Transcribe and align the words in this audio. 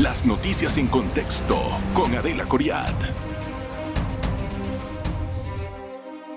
Las 0.00 0.26
noticias 0.26 0.76
en 0.76 0.88
contexto 0.88 1.58
con 1.94 2.14
Adela 2.14 2.44
Coriad. 2.44 2.92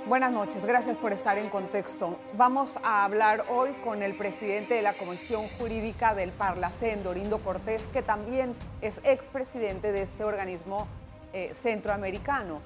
Buenas 0.07 0.31
noches, 0.31 0.65
gracias 0.65 0.95
por 0.95 1.11
estar 1.11 1.37
en 1.37 1.49
contexto. 1.49 2.17
Vamos 2.37 2.79
a 2.83 3.03
hablar 3.03 3.43
hoy 3.49 3.73
con 3.83 4.01
el 4.01 4.15
presidente 4.15 4.75
de 4.75 4.81
la 4.81 4.93
Comisión 4.93 5.45
Jurídica 5.57 6.15
del 6.15 6.31
Parlacén, 6.31 7.03
Dorindo 7.03 7.39
Cortés, 7.39 7.87
que 7.87 8.01
también 8.01 8.55
es 8.79 9.01
expresidente 9.03 9.91
de 9.91 10.03
este 10.03 10.23
organismo 10.23 10.87
eh, 11.33 11.53
centroamericano. 11.53 12.61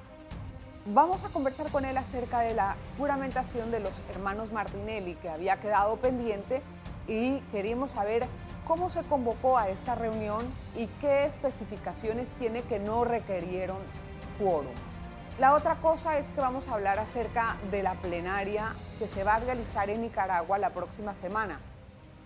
Vamos 0.85 1.23
a 1.23 1.29
conversar 1.29 1.71
con 1.71 1.85
él 1.85 1.97
acerca 1.97 2.41
de 2.41 2.53
la 2.53 2.75
juramentación 2.99 3.71
de 3.71 3.79
los 3.79 3.99
hermanos 4.11 4.51
Martinelli, 4.51 5.15
que 5.15 5.29
había 5.29 5.59
quedado 5.59 5.95
pendiente, 5.95 6.61
y 7.07 7.39
queríamos 7.51 7.89
saber 7.89 8.27
cómo 8.65 8.89
se 8.89 9.03
convocó 9.03 9.57
a 9.57 9.69
esta 9.69 9.95
reunión 9.95 10.45
y 10.75 10.87
qué 11.01 11.25
especificaciones 11.25 12.27
tiene 12.39 12.61
que 12.63 12.79
no 12.79 13.03
requirieron 13.03 13.77
quórum. 14.39 14.73
La 15.39 15.55
otra 15.55 15.75
cosa 15.81 16.17
es 16.17 16.29
que 16.31 16.41
vamos 16.41 16.67
a 16.67 16.75
hablar 16.75 16.99
acerca 16.99 17.57
de 17.71 17.81
la 17.81 17.95
plenaria 17.95 18.75
que 18.99 19.07
se 19.07 19.23
va 19.23 19.35
a 19.35 19.39
realizar 19.39 19.89
en 19.89 20.01
Nicaragua 20.01 20.59
la 20.59 20.69
próxima 20.69 21.15
semana. 21.15 21.59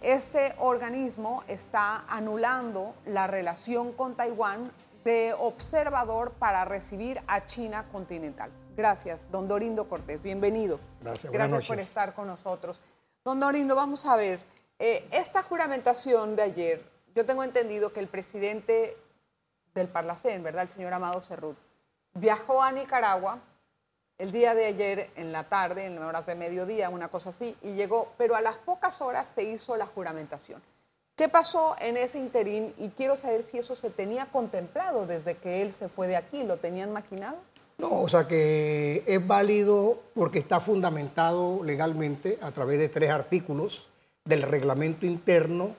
Este 0.01 0.53
organismo 0.59 1.43
está 1.47 2.03
anulando 2.09 2.93
la 3.05 3.25
relación 3.25 3.93
con 3.93 4.15
Taiwán 4.15 4.71
de 5.05 5.33
observador 5.39 6.33
para 6.33 6.65
recibir 6.65 7.21
a 7.27 7.45
China 7.45 7.85
continental. 7.91 8.51
Gracias, 8.75 9.25
don 9.31 9.47
Dorindo 9.47 9.87
Cortés, 9.87 10.21
bienvenido. 10.21 10.79
Gracias, 11.01 11.31
Gracias 11.31 11.65
por 11.65 11.79
estar 11.79 12.13
con 12.13 12.27
nosotros. 12.27 12.81
Don 13.23 13.39
Dorindo, 13.39 13.73
vamos 13.73 14.05
a 14.05 14.15
ver, 14.17 14.39
eh, 14.79 15.07
esta 15.11 15.41
juramentación 15.43 16.35
de 16.35 16.43
ayer, 16.43 16.83
yo 17.15 17.25
tengo 17.25 17.43
entendido 17.43 17.93
que 17.93 17.99
el 17.99 18.07
presidente 18.07 18.95
del 19.73 19.87
Parlacén, 19.87 20.43
¿verdad? 20.43 20.63
El 20.63 20.69
señor 20.69 20.93
Amado 20.93 21.21
Cerrut, 21.21 21.57
viajó 22.13 22.61
a 22.61 22.71
Nicaragua 22.71 23.39
el 24.17 24.31
día 24.31 24.55
de 24.55 24.65
ayer 24.65 25.09
en 25.15 25.31
la 25.31 25.43
tarde, 25.43 25.85
en 25.85 25.97
horas 25.99 26.25
de 26.25 26.35
mediodía, 26.35 26.89
una 26.89 27.07
cosa 27.07 27.29
así, 27.29 27.55
y 27.61 27.73
llegó, 27.73 28.13
pero 28.17 28.35
a 28.35 28.41
las 28.41 28.57
pocas 28.57 29.01
horas 29.01 29.27
se 29.33 29.43
hizo 29.43 29.77
la 29.77 29.85
juramentación. 29.85 30.61
¿Qué 31.15 31.29
pasó 31.29 31.75
en 31.79 31.97
ese 31.97 32.19
interín? 32.19 32.73
Y 32.77 32.89
quiero 32.89 33.15
saber 33.15 33.41
si 33.41 33.57
eso 33.57 33.73
se 33.73 33.89
tenía 33.89 34.27
contemplado 34.27 35.07
desde 35.07 35.37
que 35.37 35.63
él 35.63 35.73
se 35.73 35.89
fue 35.89 36.07
de 36.07 36.15
aquí. 36.15 36.43
¿Lo 36.43 36.57
tenían 36.57 36.93
maquinado? 36.93 37.37
No, 37.79 38.01
o 38.01 38.09
sea 38.09 38.27
que 38.27 39.03
es 39.07 39.25
válido 39.25 39.99
porque 40.13 40.37
está 40.37 40.59
fundamentado 40.59 41.63
legalmente 41.63 42.37
a 42.41 42.51
través 42.51 42.77
de 42.77 42.89
tres 42.89 43.09
artículos 43.09 43.89
del 44.27 44.43
reglamento 44.43 45.05
interno 45.05 45.75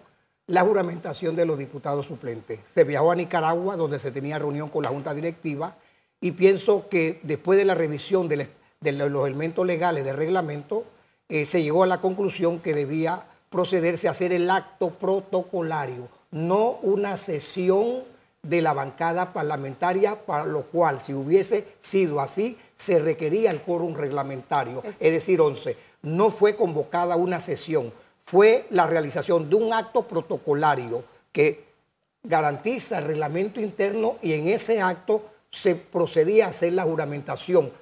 la 0.48 0.62
juramentación 0.62 1.36
de 1.36 1.44
los 1.44 1.58
diputados 1.58 2.06
suplentes. 2.06 2.60
Se 2.66 2.82
viajó 2.82 3.12
a 3.12 3.16
Nicaragua 3.16 3.76
donde 3.76 3.98
se 3.98 4.10
tenía 4.10 4.38
reunión 4.38 4.70
con 4.70 4.82
la 4.82 4.88
Junta 4.88 5.14
Directiva 5.14 5.76
y 6.20 6.32
pienso 6.32 6.88
que 6.88 7.20
después 7.22 7.58
de 7.58 7.66
la 7.66 7.74
revisión 7.74 8.28
de, 8.28 8.48
los 8.80 9.26
elementos 9.26 9.66
legales 9.66 10.04
del 10.04 10.16
reglamento 10.16 10.84
eh, 11.28 11.44
se 11.44 11.62
llegó 11.62 11.82
a 11.82 11.86
la 11.86 12.00
conclusión 12.00 12.60
que 12.60 12.74
debía 12.74 13.26
procederse 13.50 14.08
a 14.08 14.12
hacer 14.12 14.32
el 14.32 14.50
acto 14.50 14.90
protocolario, 14.90 16.08
no 16.30 16.78
una 16.82 17.18
sesión 17.18 18.04
de 18.42 18.62
la 18.62 18.72
bancada 18.72 19.32
parlamentaria, 19.32 20.14
para 20.24 20.46
lo 20.46 20.62
cual, 20.62 21.00
si 21.02 21.12
hubiese 21.12 21.66
sido 21.80 22.20
así, 22.20 22.56
se 22.74 22.98
requería 22.98 23.50
el 23.50 23.60
quórum 23.60 23.94
reglamentario, 23.94 24.82
es 24.84 24.98
decir, 24.98 25.40
11. 25.40 25.76
No 26.02 26.30
fue 26.30 26.56
convocada 26.56 27.16
una 27.16 27.40
sesión, 27.40 27.92
fue 28.30 28.66
la 28.70 28.86
realización 28.86 29.48
de 29.48 29.56
un 29.56 29.72
acto 29.72 30.06
protocolario 30.06 31.02
que 31.32 31.64
garantiza 32.22 32.98
el 32.98 33.04
reglamento 33.04 33.58
interno 33.58 34.16
y 34.20 34.34
en 34.34 34.48
ese 34.48 34.82
acto 34.82 35.22
se 35.50 35.74
procedía 35.76 36.44
a 36.44 36.48
hacer 36.50 36.74
la 36.74 36.82
juramentación. 36.82 37.72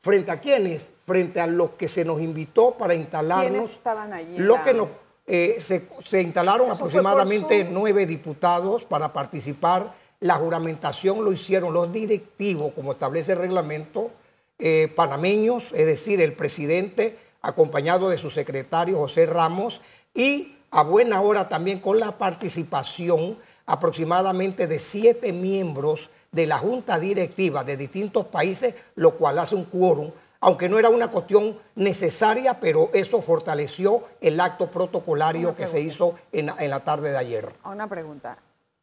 ¿Frente 0.00 0.32
a 0.32 0.40
quiénes? 0.40 0.90
Frente 1.06 1.40
a 1.40 1.46
los 1.46 1.70
que 1.70 1.88
se 1.88 2.04
nos 2.04 2.20
invitó 2.20 2.72
para 2.72 2.94
instalarnos. 2.94 3.48
¿Quiénes 3.48 3.72
estaban 3.72 4.12
allí? 4.12 4.36
Lo 4.38 4.60
que 4.62 4.74
nos, 4.74 4.88
eh, 5.24 5.62
se, 5.62 6.20
instalaron 6.20 6.70
aproximadamente 6.70 7.64
nueve 7.70 8.06
diputados 8.06 8.84
para 8.84 9.12
participar. 9.12 9.94
La 10.18 10.34
juramentación 10.34 11.24
lo 11.24 11.30
hicieron 11.30 11.72
los 11.72 11.92
directivos, 11.92 12.72
como 12.74 12.92
establece 12.92 13.32
el 13.32 13.38
reglamento, 13.38 14.10
eh, 14.58 14.92
panameños, 14.94 15.72
es 15.72 15.86
decir, 15.86 16.20
el 16.20 16.32
presidente, 16.32 17.16
acompañado 17.44 18.08
de 18.08 18.18
su 18.18 18.30
secretario 18.30 18.98
José 18.98 19.26
Ramos, 19.26 19.82
y 20.14 20.56
a 20.70 20.82
buena 20.82 21.20
hora 21.20 21.48
también 21.48 21.78
con 21.78 22.00
la 22.00 22.16
participación 22.16 23.38
aproximadamente 23.66 24.66
de 24.66 24.78
siete 24.78 25.32
miembros 25.32 26.10
de 26.32 26.46
la 26.46 26.58
junta 26.58 26.98
directiva 26.98 27.62
de 27.62 27.76
distintos 27.76 28.26
países, 28.26 28.74
lo 28.94 29.16
cual 29.16 29.38
hace 29.38 29.54
un 29.54 29.64
quórum, 29.64 30.10
aunque 30.40 30.68
no 30.68 30.78
era 30.78 30.88
una 30.88 31.08
cuestión 31.08 31.58
necesaria, 31.74 32.60
pero 32.60 32.90
eso 32.94 33.20
fortaleció 33.20 34.02
el 34.20 34.40
acto 34.40 34.70
protocolario 34.70 35.54
que 35.54 35.66
se 35.66 35.80
hizo 35.80 36.14
en, 36.32 36.46
la 36.46 36.80
tarde 36.80 37.10
de 37.10 37.18
ayer. 37.18 37.52
Una 37.64 37.86
pregunta. 37.88 38.38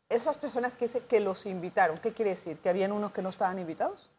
Esas 0.07 0.37
personas 0.37 0.75
que, 0.75 0.87
que 0.87 1.19
los 1.19 1.45
invitaron, 1.45 1.97
¿qué 1.97 2.11
quiere 2.11 2.31
decir? 2.31 2.57
¿Que 2.57 2.69
habían 2.69 2.91
unos 2.91 3.11
que 3.11 3.21
no 3.21 3.29
estaban 3.29 3.59
invitados? 3.59 4.09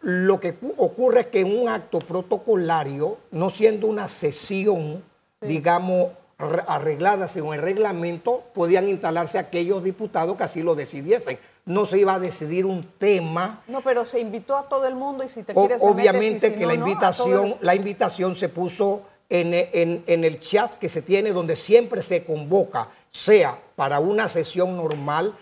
Lo 0.00 0.40
que 0.40 0.56
ocurre 0.76 1.20
es 1.20 1.26
que 1.26 1.40
en 1.40 1.60
un 1.60 1.68
acto 1.68 2.00
protocolario, 2.00 3.18
no 3.30 3.50
siendo 3.50 3.86
una 3.86 4.08
sesión, 4.08 5.04
digamos, 5.40 6.08
arreglada 6.38 7.26
según 7.28 7.54
el 7.54 7.62
reglamento, 7.62 8.44
podían 8.54 8.88
instalarse 8.88 9.38
aquellos 9.38 9.82
diputados 9.82 10.36
que 10.36 10.44
así 10.44 10.62
lo 10.62 10.74
decidiesen. 10.74 11.38
No 11.64 11.84
se 11.84 11.98
iba 11.98 12.14
a 12.14 12.18
decidir 12.18 12.64
un 12.64 12.88
tema. 12.98 13.62
No, 13.68 13.80
pero 13.80 14.04
se 14.04 14.20
invitó 14.20 14.56
a 14.56 14.68
todo 14.68 14.86
el 14.86 14.94
mundo 14.94 15.24
y 15.24 15.28
si 15.28 15.42
te 15.42 15.52
quieres 15.52 15.78
Obviamente 15.80 16.54
que 16.54 16.66
la, 16.66 16.74
invitación, 16.74 17.54
la 17.60 17.74
invitación 17.74 18.36
se 18.36 18.48
puso 18.48 19.02
en, 19.28 20.24
el 20.24 20.40
chat 20.40 20.74
que 20.74 20.88
se 20.88 21.02
tiene 21.02 21.32
donde 21.32 21.56
siempre 21.56 22.02
se 22.02 22.24
convoca, 22.24 22.88
sea 23.10 23.58
para 23.76 24.00
una 24.00 24.28
sesión 24.28 24.76
normal, 24.76 25.36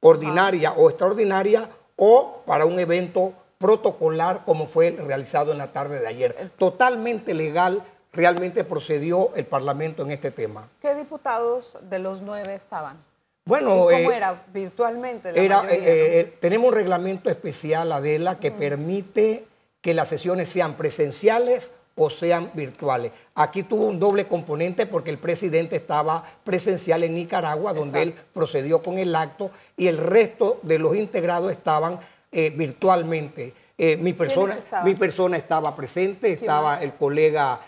ordinaria 0.00 0.72
o 0.72 0.90
extraordinaria, 0.90 1.68
o 1.96 2.42
para 2.46 2.64
un 2.64 2.78
evento 2.78 3.34
protocolar 3.60 4.42
como 4.46 4.66
fue 4.66 4.90
realizado 4.92 5.52
en 5.52 5.58
la 5.58 5.70
tarde 5.70 6.00
de 6.00 6.08
ayer. 6.08 6.50
Totalmente 6.56 7.34
legal, 7.34 7.84
realmente 8.10 8.64
procedió 8.64 9.32
el 9.36 9.44
Parlamento 9.44 10.02
en 10.02 10.12
este 10.12 10.30
tema. 10.30 10.70
¿Qué 10.80 10.94
diputados 10.94 11.76
de 11.82 11.98
los 11.98 12.22
nueve 12.22 12.54
estaban? 12.54 12.96
Bueno, 13.44 13.68
¿Cómo 13.68 13.90
eh, 13.90 14.16
era 14.16 14.44
virtualmente? 14.52 15.32
era, 15.34 15.64
eh, 15.68 15.78
eh, 16.20 16.36
tenemos 16.40 16.68
un 16.68 16.74
reglamento 16.74 17.28
especial, 17.28 17.92
Adela, 17.92 18.38
que 18.38 18.50
permite 18.50 19.44
que 19.82 19.92
las 19.92 20.08
sesiones 20.08 20.48
sean 20.48 20.74
presenciales 20.74 21.72
o 21.96 22.08
sean 22.08 22.50
virtuales. 22.54 23.12
Aquí 23.34 23.62
tuvo 23.62 23.86
un 23.86 24.00
doble 24.00 24.26
componente 24.26 24.86
porque 24.86 25.10
el 25.10 25.18
presidente 25.18 25.76
estaba 25.76 26.24
presencial 26.44 27.02
en 27.02 27.14
Nicaragua, 27.14 27.74
donde 27.74 28.02
él 28.02 28.14
procedió 28.32 28.82
con 28.82 28.96
el 28.96 29.14
acto, 29.14 29.50
y 29.76 29.88
el 29.88 29.98
resto 29.98 30.60
de 30.62 30.78
los 30.78 30.96
integrados 30.96 31.52
estaban 31.52 32.00
virtualmente. 32.30 33.52
mi, 33.98 34.12
persona, 34.12 34.58
mi 34.84 34.94
persona 34.94 35.36
estaba 35.36 35.74
presente, 35.74 36.32
estaba 36.32 36.82
el 36.82 36.94
colega 36.94 37.60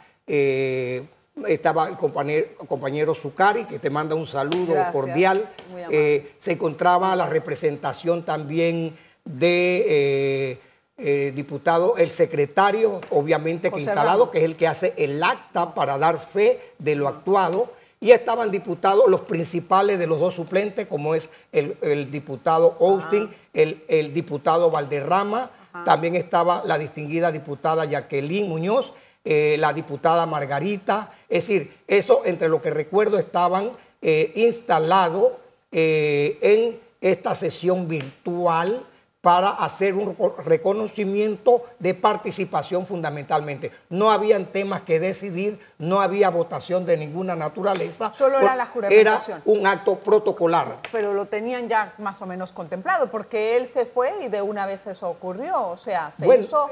estaba 1.46 1.88
el 1.88 1.96
compañero, 1.96 2.46
compañero 2.68 3.14
Zucari, 3.14 3.64
que 3.64 3.78
te 3.78 3.90
manda 3.90 4.14
un 4.14 4.26
saludo 4.26 4.74
cordial. 4.92 5.48
Eh, 5.90 6.34
se 6.38 6.52
encontraba 6.52 7.16
la 7.16 7.26
representación 7.26 8.24
también 8.24 8.96
de 9.24 9.84
eh, 9.88 10.58
eh, 10.98 11.32
diputado, 11.34 11.96
el 11.96 12.10
secretario, 12.10 13.00
obviamente, 13.10 13.70
que 13.70 13.80
instalado, 13.80 14.30
que 14.30 14.38
es 14.38 14.44
el 14.44 14.56
que 14.56 14.68
hace 14.68 14.94
el 14.98 15.22
acta 15.22 15.74
para 15.74 15.96
dar 15.96 16.18
fe 16.18 16.60
de 16.78 16.94
lo 16.94 17.08
actuado. 17.08 17.72
Y 17.98 18.10
estaban 18.10 18.50
diputados 18.50 19.08
los 19.08 19.20
principales 19.22 19.98
de 19.98 20.08
los 20.08 20.18
dos 20.18 20.34
suplentes, 20.34 20.86
como 20.86 21.14
es 21.14 21.30
el, 21.52 22.10
diputado 22.10 22.76
Austin, 22.80 23.30
el, 23.52 23.84
el, 23.88 24.12
diputado 24.12 24.70
Valderrama, 24.70 25.50
también 25.84 26.14
estaba 26.16 26.62
la 26.66 26.78
distinguida 26.78 27.32
diputada 27.32 27.84
Jacqueline 27.84 28.48
Muñoz 28.48 28.92
eh, 29.24 29.56
la 29.60 29.72
diputada 29.72 30.26
Margarita. 30.26 31.12
Es 31.28 31.46
decir, 31.46 31.72
eso 31.86 32.22
entre 32.24 32.48
lo 32.48 32.60
que 32.60 32.72
recuerdo 32.72 33.18
estaban 33.18 33.70
eh, 34.00 34.32
instalados 34.34 35.34
eh, 35.70 36.38
en 36.42 36.80
esta 37.00 37.36
sesión 37.36 37.86
virtual 37.86 38.84
para 39.22 39.50
hacer 39.50 39.94
un 39.94 40.16
reconocimiento 40.44 41.62
de 41.78 41.94
participación 41.94 42.86
fundamentalmente. 42.86 43.70
No 43.88 44.10
habían 44.10 44.46
temas 44.46 44.82
que 44.82 44.98
decidir, 44.98 45.60
no 45.78 46.00
había 46.00 46.28
votación 46.28 46.84
de 46.84 46.96
ninguna 46.96 47.36
naturaleza. 47.36 48.12
Solo 48.12 48.40
era 48.40 48.56
la 48.56 48.66
juramentación. 48.66 49.40
Era 49.46 49.52
un 49.52 49.64
acto 49.64 49.96
protocolar. 50.00 50.80
Pero 50.90 51.14
lo 51.14 51.26
tenían 51.26 51.68
ya 51.68 51.94
más 51.98 52.20
o 52.20 52.26
menos 52.26 52.50
contemplado, 52.50 53.10
porque 53.12 53.56
él 53.56 53.68
se 53.68 53.86
fue 53.86 54.12
y 54.24 54.28
de 54.28 54.42
una 54.42 54.66
vez 54.66 54.88
eso 54.88 55.08
ocurrió. 55.08 55.68
O 55.68 55.76
sea, 55.76 56.12
se 56.18 56.26
hizo 56.36 56.68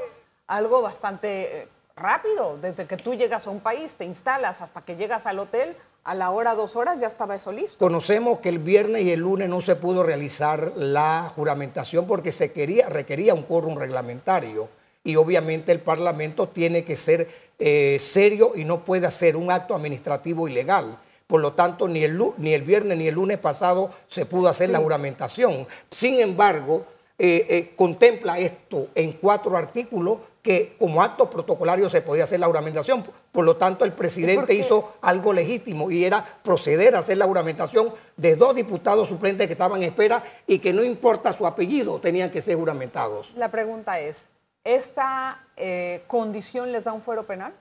algo 0.47 0.81
bastante 0.81 1.69
rápido, 1.95 2.57
desde 2.61 2.85
que 2.85 2.97
tú 2.97 3.13
llegas 3.13 3.47
a 3.47 3.49
un 3.49 3.61
país, 3.61 3.95
te 3.95 4.03
instalas 4.03 4.61
hasta 4.61 4.81
que 4.81 4.97
llegas 4.97 5.25
al 5.25 5.39
hotel, 5.39 5.77
a 6.03 6.15
la 6.15 6.31
hora, 6.31 6.55
dos 6.55 6.75
horas, 6.75 6.99
ya 6.99 7.07
estaba 7.07 7.35
eso 7.35 7.51
listo. 7.51 7.77
Conocemos 7.77 8.39
que 8.39 8.49
el 8.49 8.59
viernes 8.59 9.03
y 9.03 9.11
el 9.11 9.19
lunes 9.19 9.49
no 9.49 9.61
se 9.61 9.75
pudo 9.75 10.03
realizar 10.03 10.73
la 10.75 11.31
juramentación 11.35 12.07
porque 12.07 12.31
se 12.31 12.51
quería, 12.51 12.89
requería 12.89 13.33
un 13.33 13.43
quórum 13.43 13.77
reglamentario 13.77 14.69
y 15.03 15.15
obviamente 15.15 15.71
el 15.71 15.79
Parlamento 15.79 16.49
tiene 16.49 16.83
que 16.83 16.95
ser 16.95 17.27
eh, 17.59 17.99
serio 18.01 18.53
y 18.55 18.63
no 18.63 18.83
puede 18.83 19.07
hacer 19.07 19.35
un 19.35 19.51
acto 19.51 19.75
administrativo 19.75 20.47
ilegal. 20.47 20.97
Por 21.27 21.41
lo 21.41 21.53
tanto, 21.53 21.87
ni 21.87 22.03
el, 22.03 22.19
ni 22.37 22.53
el 22.53 22.63
viernes 22.63 22.97
ni 22.97 23.07
el 23.07 23.15
lunes 23.15 23.37
pasado 23.37 23.89
se 24.07 24.25
pudo 24.25 24.49
hacer 24.49 24.69
la 24.69 24.79
juramentación. 24.79 25.65
Sin 25.89 26.19
embargo, 26.19 26.85
eh, 27.17 27.45
eh, 27.49 27.73
contempla 27.75 28.39
esto 28.39 28.87
en 28.95 29.13
cuatro 29.13 29.55
artículos 29.55 30.17
que 30.41 30.75
como 30.79 31.03
acto 31.03 31.29
protocolario 31.29 31.89
se 31.89 32.01
podía 32.01 32.23
hacer 32.23 32.39
la 32.39 32.47
juramentación. 32.47 33.03
Por 33.31 33.45
lo 33.45 33.57
tanto, 33.57 33.85
el 33.85 33.93
presidente 33.93 34.53
hizo 34.53 34.93
algo 35.01 35.33
legítimo 35.33 35.91
y 35.91 36.03
era 36.03 36.25
proceder 36.43 36.95
a 36.95 36.99
hacer 36.99 37.17
la 37.17 37.25
juramentación 37.25 37.93
de 38.17 38.35
dos 38.35 38.55
diputados 38.55 39.07
suplentes 39.07 39.47
que 39.47 39.53
estaban 39.53 39.83
en 39.83 39.89
espera 39.89 40.23
y 40.47 40.59
que 40.59 40.73
no 40.73 40.83
importa 40.83 41.31
su 41.33 41.45
apellido, 41.45 41.99
tenían 41.99 42.31
que 42.31 42.41
ser 42.41 42.57
juramentados. 42.57 43.31
La 43.35 43.51
pregunta 43.51 43.99
es, 43.99 44.25
¿esta 44.63 45.45
eh, 45.57 46.03
condición 46.07 46.71
les 46.71 46.85
da 46.85 46.93
un 46.93 47.01
fuero 47.01 47.25
penal? 47.25 47.53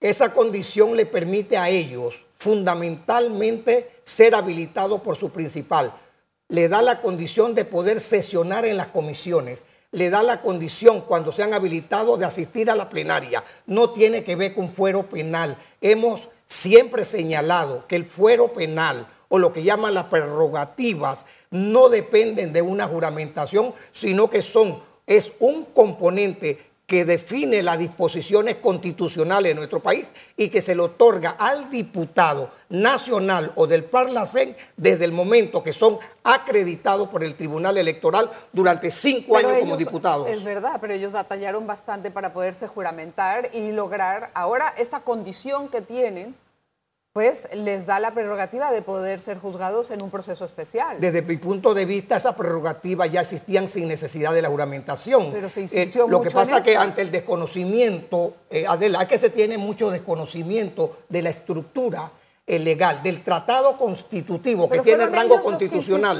Esa 0.00 0.32
condición 0.32 0.96
le 0.96 1.06
permite 1.06 1.56
a 1.56 1.68
ellos 1.68 2.24
fundamentalmente 2.36 3.88
ser 4.02 4.34
habilitados 4.34 5.00
por 5.02 5.16
su 5.16 5.30
principal. 5.30 5.92
Le 6.48 6.68
da 6.68 6.82
la 6.82 7.00
condición 7.00 7.54
de 7.54 7.64
poder 7.64 8.00
sesionar 8.00 8.64
en 8.64 8.76
las 8.76 8.88
comisiones. 8.88 9.62
Le 9.92 10.10
da 10.10 10.22
la 10.22 10.40
condición 10.40 11.02
cuando 11.02 11.32
sean 11.32 11.54
habilitados 11.54 12.18
de 12.18 12.26
asistir 12.26 12.70
a 12.70 12.74
la 12.74 12.88
plenaria. 12.88 13.44
No 13.66 13.90
tiene 13.90 14.24
que 14.24 14.36
ver 14.36 14.54
con 14.54 14.68
fuero 14.68 15.08
penal. 15.08 15.56
Hemos 15.80 16.28
siempre 16.48 17.04
señalado 17.04 17.86
que 17.86 17.96
el 17.96 18.04
fuero 18.04 18.52
penal 18.52 19.06
o 19.28 19.38
lo 19.38 19.52
que 19.52 19.62
llaman 19.62 19.94
las 19.94 20.06
prerrogativas 20.06 21.24
no 21.50 21.88
dependen 21.88 22.52
de 22.52 22.62
una 22.62 22.86
juramentación, 22.86 23.72
sino 23.92 24.28
que 24.28 24.42
son 24.42 24.82
es 25.06 25.32
un 25.38 25.64
componente 25.64 26.71
que 26.92 27.06
define 27.06 27.62
las 27.62 27.78
disposiciones 27.78 28.56
constitucionales 28.56 29.52
de 29.52 29.54
nuestro 29.54 29.80
país 29.80 30.10
y 30.36 30.50
que 30.50 30.60
se 30.60 30.74
le 30.74 30.82
otorga 30.82 31.36
al 31.38 31.70
diputado 31.70 32.50
nacional 32.68 33.50
o 33.54 33.66
del 33.66 33.84
Parlacén 33.84 34.54
desde 34.76 35.06
el 35.06 35.12
momento 35.12 35.62
que 35.62 35.72
son 35.72 35.96
acreditados 36.22 37.08
por 37.08 37.24
el 37.24 37.34
Tribunal 37.34 37.78
Electoral 37.78 38.30
durante 38.52 38.90
cinco 38.90 39.38
años 39.38 39.60
como 39.60 39.78
diputados. 39.78 40.28
Es 40.28 40.44
verdad, 40.44 40.76
pero 40.82 40.92
ellos 40.92 41.12
batallaron 41.12 41.66
bastante 41.66 42.10
para 42.10 42.34
poderse 42.34 42.68
juramentar 42.68 43.48
y 43.54 43.72
lograr 43.72 44.30
ahora 44.34 44.74
esa 44.76 45.00
condición 45.00 45.68
que 45.68 45.80
tienen 45.80 46.34
pues 47.12 47.46
les 47.54 47.84
da 47.84 48.00
la 48.00 48.14
prerrogativa 48.14 48.72
de 48.72 48.80
poder 48.80 49.20
ser 49.20 49.38
juzgados 49.38 49.90
en 49.90 50.00
un 50.00 50.10
proceso 50.10 50.46
especial. 50.46 50.98
Desde 50.98 51.20
mi 51.20 51.36
punto 51.36 51.74
de 51.74 51.84
vista, 51.84 52.16
esa 52.16 52.34
prerrogativa 52.34 53.06
ya 53.06 53.20
existían 53.20 53.68
sin 53.68 53.86
necesidad 53.86 54.32
de 54.32 54.40
la 54.40 54.48
juramentación. 54.48 55.30
Pero 55.30 55.50
se 55.50 55.62
insistió 55.62 56.06
eh, 56.06 56.10
Lo 56.10 56.22
que 56.22 56.30
pasa 56.30 56.58
es 56.58 56.62
que 56.62 56.76
ante 56.76 57.02
el 57.02 57.10
desconocimiento, 57.10 58.36
eh, 58.48 58.64
Adela, 58.66 59.02
es 59.02 59.08
que 59.08 59.18
se 59.18 59.28
tiene 59.28 59.58
mucho 59.58 59.90
desconocimiento 59.90 61.00
de 61.10 61.20
la 61.20 61.28
estructura 61.28 62.10
eh, 62.46 62.58
legal, 62.58 63.02
del 63.02 63.22
tratado 63.22 63.76
constitutivo 63.76 64.70
que 64.70 64.80
tiene 64.80 65.06
rango 65.06 65.38
constitucional. 65.42 66.18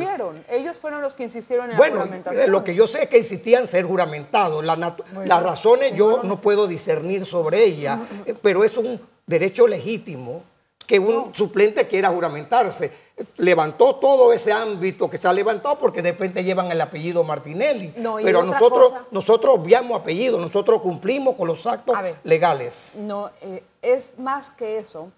ellos 0.51 0.79
fueron 0.79 1.01
los 1.01 1.15
que 1.15 1.23
insistieron 1.23 1.71
en 1.71 1.71
la 1.71 1.77
juramentación. 1.79 2.35
Bueno, 2.35 2.53
lo 2.53 2.65
que 2.65 2.75
yo 2.75 2.87
sé 2.87 3.05
es 3.05 3.09
que 3.09 3.17
insistían 3.17 3.67
ser 3.67 3.87
juramentados. 3.87 4.63
las 4.63 5.43
razones 5.43 5.95
yo 5.97 6.23
no 6.23 6.37
puedo 6.37 6.67
discernir 6.67 7.25
sobre 7.25 7.65
ellas, 7.65 7.99
pero 8.43 8.63
es 8.63 8.77
un 8.77 9.01
derecho 9.27 9.67
legítimo 9.67 10.52
que 10.85 10.99
un 10.99 11.35
suplente 11.35 11.87
quiera 11.87 12.11
juramentarse. 12.11 12.93
Levantó 13.37 13.97
todo 13.97 14.33
ese 14.33 14.53
ámbito 14.53 15.09
que 15.09 15.19
se 15.19 15.29
ha 15.29 15.33
levantado 15.33 15.79
porque 15.79 16.03
de 16.03 16.13
repente 16.13 16.43
llevan 16.43 16.71
el 16.71 16.81
apellido 16.81 17.23
Martinelli. 17.25 17.95
Pero 18.23 18.43
nosotros, 18.43 18.93
nosotros 19.11 19.59
obviamos 19.59 20.01
apellido, 20.01 20.41
nosotros 20.41 20.81
cumplimos 20.81 21.37
con 21.37 21.47
los 21.49 21.67
actos 21.67 21.97
legales. 22.25 22.95
No, 22.97 23.31
eh, 23.43 23.63
es 23.83 24.19
más 24.19 24.51
que 24.51 24.79
eso, 24.79 25.13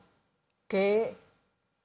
que 0.67 1.17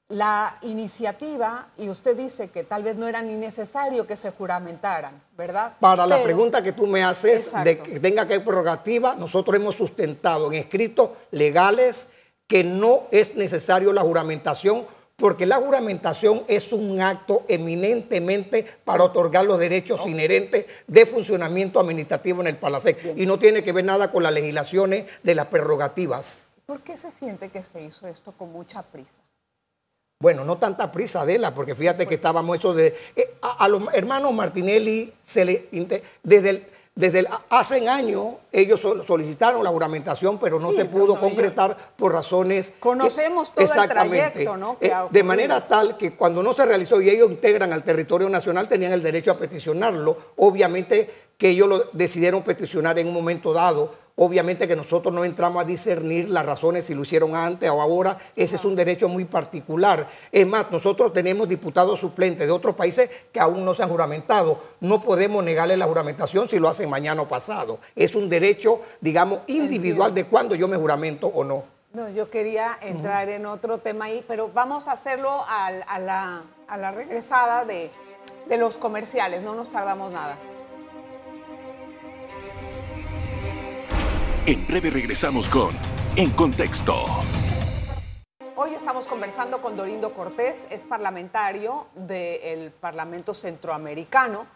la 0.10 0.58
iniciativa, 0.62 1.68
y 1.78 1.88
usted 1.88 2.18
dice 2.18 2.50
que 2.50 2.64
tal 2.64 2.82
vez 2.82 2.96
no 2.96 3.08
era 3.08 3.22
ni 3.22 3.36
necesario 3.36 4.08
que 4.08 4.18
se 4.18 4.32
juramentaran, 4.32 5.22
¿verdad? 5.38 5.74
Para 5.80 6.08
la 6.08 6.24
pregunta 6.24 6.64
que 6.64 6.72
tú 6.72 6.88
me 6.88 7.04
haces 7.04 7.52
de 7.64 7.78
que 7.78 8.00
tenga 8.00 8.28
que 8.28 8.34
haber 8.34 8.46
prerrogativa, 8.46 9.16
nosotros 9.16 9.56
hemos 9.56 9.76
sustentado 9.76 10.48
en 10.48 10.56
escritos 10.56 11.12
legales 11.30 12.08
que 12.50 12.64
no 12.64 13.04
es 13.12 13.36
necesario 13.36 13.94
la 13.94 14.02
juramentación 14.02 14.86
porque 15.16 15.46
la 15.46 15.58
juramentación 15.58 16.44
es 16.48 16.74
un 16.74 17.00
acto 17.00 17.44
eminentemente 17.48 18.66
para 18.84 19.04
otorgar 19.04 19.46
los 19.46 19.60
derechos 19.60 20.08
inherentes 20.08 20.66
de 20.88 21.06
funcionamiento 21.06 21.80
administrativo 21.80 22.42
en 22.42 22.48
el 22.48 22.58
Palacén 22.58 22.98
y 23.16 23.26
no 23.26 23.38
tiene 23.38 23.62
que 23.62 23.72
ver 23.72 23.86
nada 23.86 24.12
con 24.12 24.24
las 24.24 24.34
legislaciones 24.34 25.06
de 25.22 25.36
las 25.36 25.46
prerrogativas. 25.48 26.48
¿Por 26.66 26.82
qué 26.82 26.98
se 26.98 27.12
siente 27.12 27.50
que 27.50 27.62
se 27.62 27.84
hizo 27.84 28.08
esto 28.08 28.32
con 28.32 28.52
mucha 28.52 28.82
prisa? 28.82 29.22
Bueno, 30.20 30.44
no 30.44 30.58
tanta 30.58 30.92
prisa, 30.92 31.22
Adela, 31.22 31.54
porque 31.54 31.76
fíjate 31.76 32.08
que 32.08 32.16
estábamos 32.16 32.58
eso 32.58 32.74
de... 32.74 32.88
Eh, 33.16 33.36
a, 33.42 33.64
a, 33.64 33.68
los 33.68 33.84
hermanos 33.94 34.34
Martinelli 34.34 35.14
se 35.22 35.46
le... 35.46 35.70
desde 36.24 36.50
el 36.50 36.68
desde 37.00 37.26
hace 37.50 37.88
años 37.88 38.26
ellos 38.52 38.82
solicitaron 39.08 39.64
la 39.64 39.70
juramentación, 39.70 40.38
pero 40.38 40.60
no 40.60 40.74
se 40.74 40.84
pudo 40.84 41.18
concretar 41.18 41.78
por 41.96 42.12
razones. 42.12 42.74
Conocemos 42.78 43.54
todo 43.54 43.74
el 43.74 43.88
trayecto, 43.88 44.58
¿no? 44.58 44.76
Eh, 44.82 44.92
de 45.10 45.24
manera 45.24 45.66
tal 45.66 45.96
que 45.96 46.12
cuando 46.12 46.44
no 46.44 46.54
se 46.54 46.66
realizó 46.66 47.00
y 47.00 47.10
ellos 47.10 47.32
integran 47.32 47.72
al 47.72 47.86
territorio 47.86 48.28
nacional, 48.28 48.68
tenían 48.68 48.92
el 48.92 49.02
derecho 49.02 49.32
a 49.32 49.38
peticionarlo. 49.38 50.18
Obviamente 50.36 51.10
que 51.38 51.52
ellos 51.52 51.70
lo 51.70 51.86
decidieron 51.94 52.42
peticionar 52.44 53.00
en 53.00 53.08
un 53.08 53.14
momento 53.14 53.54
dado 53.54 53.94
Obviamente 54.22 54.68
que 54.68 54.76
nosotros 54.76 55.14
no 55.14 55.24
entramos 55.24 55.64
a 55.64 55.66
discernir 55.66 56.28
las 56.28 56.46
razones 56.46 56.86
si 56.86 56.94
lo 56.94 57.04
hicieron 57.04 57.36
antes 57.36 57.70
o 57.70 57.82
ahora. 57.82 58.18
Ese 58.36 58.58
es 58.58 58.66
un 58.66 58.76
derecho 58.76 59.08
muy 59.08 59.24
particular. 59.24 60.06
Es 60.30 60.46
más, 60.46 60.70
nosotros 60.72 61.14
tenemos 61.14 61.48
diputados 61.48 62.02
suplentes 62.02 62.46
de 62.46 62.52
otros 62.52 62.76
países 62.76 63.10
que 63.32 63.40
aún 63.40 63.64
no 63.64 63.74
se 63.74 63.82
han 63.82 63.88
juramentado. 63.88 64.60
No 64.82 65.00
podemos 65.02 65.42
negarle 65.42 65.78
la 65.78 65.86
juramentación 65.86 66.50
si 66.50 66.60
lo 66.60 66.68
hacen 66.68 66.90
mañana 66.90 67.22
o 67.22 67.30
pasado. 67.30 67.80
Es 67.96 68.14
un 68.14 68.28
derecho, 68.28 68.82
digamos, 69.00 69.40
individual 69.48 70.14
de 70.14 70.26
cuándo 70.26 70.54
yo 70.54 70.68
me 70.68 70.76
juramento 70.76 71.28
o 71.28 71.46
no. 71.46 71.64
No, 71.94 72.10
yo 72.10 72.30
quería 72.30 72.78
entrar 72.82 73.30
en 73.30 73.46
otro 73.46 73.78
tema 73.78 74.06
ahí, 74.06 74.22
pero 74.28 74.52
vamos 74.54 74.90
a 74.90 74.92
hacerlo 74.92 75.46
a, 75.48 75.72
la, 75.98 76.92
regresada 76.92 77.64
de 77.64 77.90
los 78.58 78.76
comerciales. 78.76 79.42
No 79.44 79.56
nos 79.56 79.70
tardamos 79.70 80.12
nada. 80.12 80.38
En 84.50 84.66
breve 84.66 84.90
regresamos 84.90 85.48
con 85.48 85.70
En 86.16 86.32
Contexto. 86.32 86.96
Hoy 88.56 88.74
estamos 88.74 89.06
conversando 89.06 89.62
con 89.62 89.78
Dorindo 89.78 90.16
Cortés, 90.16 90.66
es 90.72 90.86
parlamentario 90.86 91.86
del 91.94 92.72
Parlamento 92.72 93.36
Centroamericano. 93.36 94.48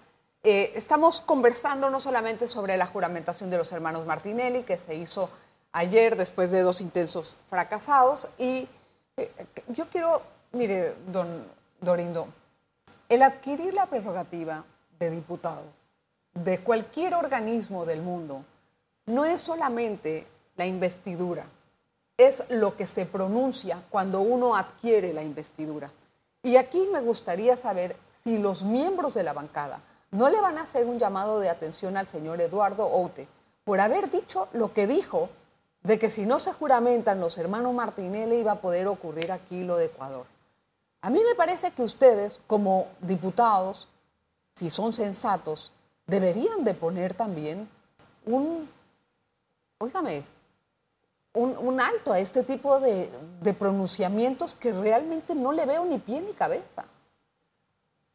Eh, 0.42 0.72
estamos 0.74 1.22
conversando 1.22 1.92
no 1.92 2.00
solamente 2.00 2.48
sobre 2.48 2.76
la 2.76 2.88
juramentación 2.88 3.52
de 3.52 3.60
los 3.60 3.72
hermanos 3.72 4.08
Martinelli, 4.08 4.64
que 4.64 4.80
se 4.80 4.96
hizo 4.96 5.30
ayer 5.74 6.18
después 6.18 6.50
de 6.50 6.62
dos 6.62 6.82
intensos 6.82 7.38
fracasados, 7.48 8.30
y 8.40 8.68
eh, 9.16 9.32
yo 9.68 9.88
quiero, 9.90 10.24
mire, 10.54 10.96
don 11.06 11.46
Dorindo, 11.82 12.30
el 13.10 13.22
adquirir 13.22 13.76
la 13.76 13.86
prerrogativa 13.86 14.64
de 14.98 15.12
diputado 15.12 15.66
de 16.34 16.62
cualquier 16.62 17.14
organismo 17.14 17.86
del 17.86 18.02
mundo 18.02 18.44
no 19.06 19.26
es 19.26 19.42
solamente 19.42 20.28
la 20.56 20.66
investidura, 20.66 21.46
es 22.18 22.44
lo 22.50 22.78
que 22.78 22.88
se 22.88 23.06
pronuncia 23.06 23.84
cuando 23.90 24.22
uno 24.22 24.56
adquiere 24.56 25.14
la 25.14 25.24
investidura. 25.24 25.92
Y 26.44 26.58
aquí 26.58 26.88
me 26.92 27.02
gustaría 27.02 27.58
saber 27.58 27.96
si 28.24 28.38
los 28.38 28.64
miembros 28.64 29.14
de 29.14 29.24
la 29.24 29.34
bancada 29.34 29.82
no 30.12 30.30
le 30.30 30.40
van 30.40 30.58
a 30.58 30.64
hacer 30.64 30.86
un 30.86 31.00
llamado 31.00 31.40
de 31.40 31.50
atención 31.50 31.98
al 31.98 32.06
señor 32.06 32.40
Eduardo 32.42 32.86
Oute 32.86 33.28
por 33.64 33.80
haber 33.80 34.12
dicho 34.12 34.48
lo 34.54 34.74
que 34.74 34.88
dijo 34.88 35.30
de 35.84 36.00
que 36.00 36.10
si 36.10 36.26
no 36.26 36.40
se 36.40 36.54
juramentan 36.54 37.20
los 37.20 37.38
hermanos 37.38 37.74
Martinelli 37.74 38.38
iba 38.38 38.54
a 38.54 38.62
poder 38.62 38.88
ocurrir 38.88 39.32
aquí 39.32 39.64
lo 39.64 39.78
de 39.78 39.86
Ecuador. 39.86 40.26
A 41.02 41.10
mí 41.10 41.20
me 41.28 41.36
parece 41.36 41.72
que 41.72 41.84
ustedes 41.84 42.40
como 42.48 42.88
diputados, 43.02 43.90
si 44.56 44.70
son 44.70 44.94
sensatos, 44.94 45.74
deberían 46.08 46.64
de 46.64 46.74
poner 46.74 47.14
también 47.14 47.68
un 48.26 48.70
óigame, 49.84 50.24
un, 51.34 51.82
alto 51.82 52.14
a 52.14 52.20
este 52.20 52.44
tipo 52.44 52.80
de, 52.80 53.10
pronunciamientos 53.54 54.54
que 54.54 54.72
realmente 54.72 55.34
no 55.36 55.52
le 55.52 55.66
veo 55.66 55.86
ni 55.86 55.98
pie 55.98 56.22
ni 56.22 56.34
cabeza. 56.34 56.86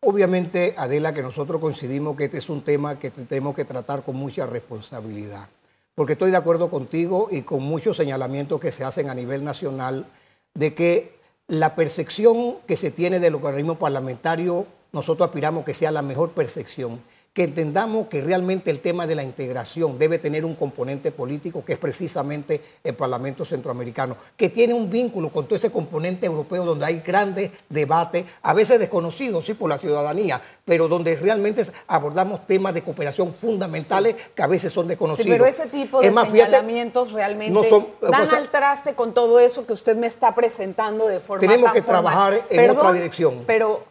Obviamente, 0.01 0.75
Adela, 0.79 1.13
que 1.13 1.23
nosotros 1.23 1.61
coincidimos 1.61 2.17
que 2.17 2.25
este 2.25 2.39
es 2.39 2.49
un 2.49 2.63
tema 2.63 2.99
que 2.99 3.11
tenemos 3.11 3.57
que 3.57 3.65
tratar 3.65 4.05
con 4.05 4.17
mucha 4.17 4.47
responsabilidad, 4.47 5.49
porque 5.97 6.13
estoy 6.13 6.31
de 6.31 6.37
acuerdo 6.37 6.71
contigo 6.71 7.27
y 7.31 7.43
con 7.43 7.65
muchos 7.65 7.97
señalamientos 7.97 8.61
que 8.61 8.71
se 8.71 8.85
hacen 8.85 9.11
a 9.11 9.15
nivel 9.15 9.45
nacional 9.45 10.07
de 10.55 10.75
que 10.75 11.19
la 11.49 11.75
percepción 11.75 12.59
que 12.67 12.77
se 12.77 12.93
tiene 12.93 13.19
del 13.19 13.35
organismo 13.35 13.77
parlamentario, 13.77 14.67
nosotros 14.93 15.27
aspiramos 15.27 15.65
que 15.65 15.75
sea 15.75 15.91
la 15.91 16.03
mejor 16.03 16.31
percepción 16.31 17.03
que 17.39 17.45
entendamos 17.45 18.09
que 18.09 18.21
realmente 18.21 18.69
el 18.69 18.81
tema 18.81 19.07
de 19.07 19.15
la 19.15 19.23
integración 19.23 19.97
debe 19.97 20.19
tener 20.19 20.45
un 20.45 20.57
componente 20.57 21.13
político 21.13 21.65
que 21.65 21.75
es 21.75 21.79
precisamente 21.79 22.61
el 22.83 22.97
Parlamento 22.97 23.45
Centroamericano, 23.45 24.17
que 24.37 24.49
tiene 24.49 24.75
un 24.75 24.91
vínculo 24.91 25.31
con 25.31 25.45
todo 25.45 25.55
ese 25.55 25.71
componente 25.71 26.27
europeo 26.27 26.65
donde 26.65 26.87
hay 26.87 26.99
grandes 26.99 27.53
debates, 27.69 28.25
a 28.43 28.55
veces 28.55 28.81
desconocidos, 28.81 29.47
sí, 29.47 29.55
por 29.55 29.71
la 29.71 29.79
ciudadanía, 29.79 30.43
pero 30.65 30.89
donde 30.89 31.15
realmente 31.15 31.65
abordamos 31.87 32.45
temas 32.45 32.75
de 32.75 32.83
cooperación 32.83 33.33
fundamentales 33.33 34.17
que 34.35 34.43
a 34.43 34.49
veces 34.49 34.73
son 34.73 34.89
desconocidos. 34.89 35.27
Sí, 35.27 35.31
pero 35.31 35.47
ese 35.47 35.69
tipo 35.69 36.01
de 36.01 36.13
señalamientos 36.13 37.13
realmente 37.13 37.53
no 37.53 37.63
son, 37.63 37.87
dan 38.01 38.35
al 38.35 38.51
traste 38.51 38.95
con 38.95 39.15
todo 39.15 39.39
eso 39.39 39.65
que 39.65 39.75
usted 39.75 39.97
me 39.97 40.09
está 40.09 40.35
presentando 40.35 41.07
de 41.07 41.21
forma 41.21 41.43
Tenemos 41.43 41.71
que 41.71 41.83
trabajar 41.83 42.35
en 42.51 42.71
otra 42.71 42.93
dirección. 42.93 43.45
Pero 43.47 43.85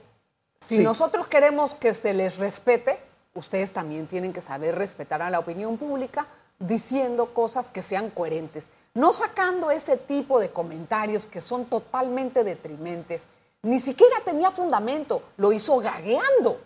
si 0.59 0.79
nosotros 0.79 1.27
queremos 1.27 1.75
que 1.75 1.93
se 1.93 2.13
les 2.13 2.35
respete, 2.35 3.06
ustedes 3.37 3.71
también 3.71 4.07
tienen 4.07 4.33
que 4.33 4.41
saber 4.41 4.75
respetar 4.75 5.21
a 5.21 5.29
la 5.29 5.39
opinión 5.39 5.77
pública 5.77 6.27
diciendo 6.59 7.33
cosas 7.33 7.69
que 7.69 7.81
sean 7.81 8.09
coherentes, 8.09 8.69
no 8.95 9.13
sacando 9.13 9.69
ese 9.69 9.95
tipo 9.95 10.39
de 10.39 10.49
comentarios 10.49 11.27
que 11.27 11.41
son 11.41 11.65
totalmente 11.65 12.43
detrimentes. 12.43 13.27
Ni 13.61 13.79
siquiera 13.79 14.17
tenía 14.25 14.49
fundamento, 14.49 15.21
lo 15.37 15.51
hizo 15.51 15.77
gagueando, 15.77 16.59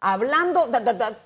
hablando, 0.00 0.68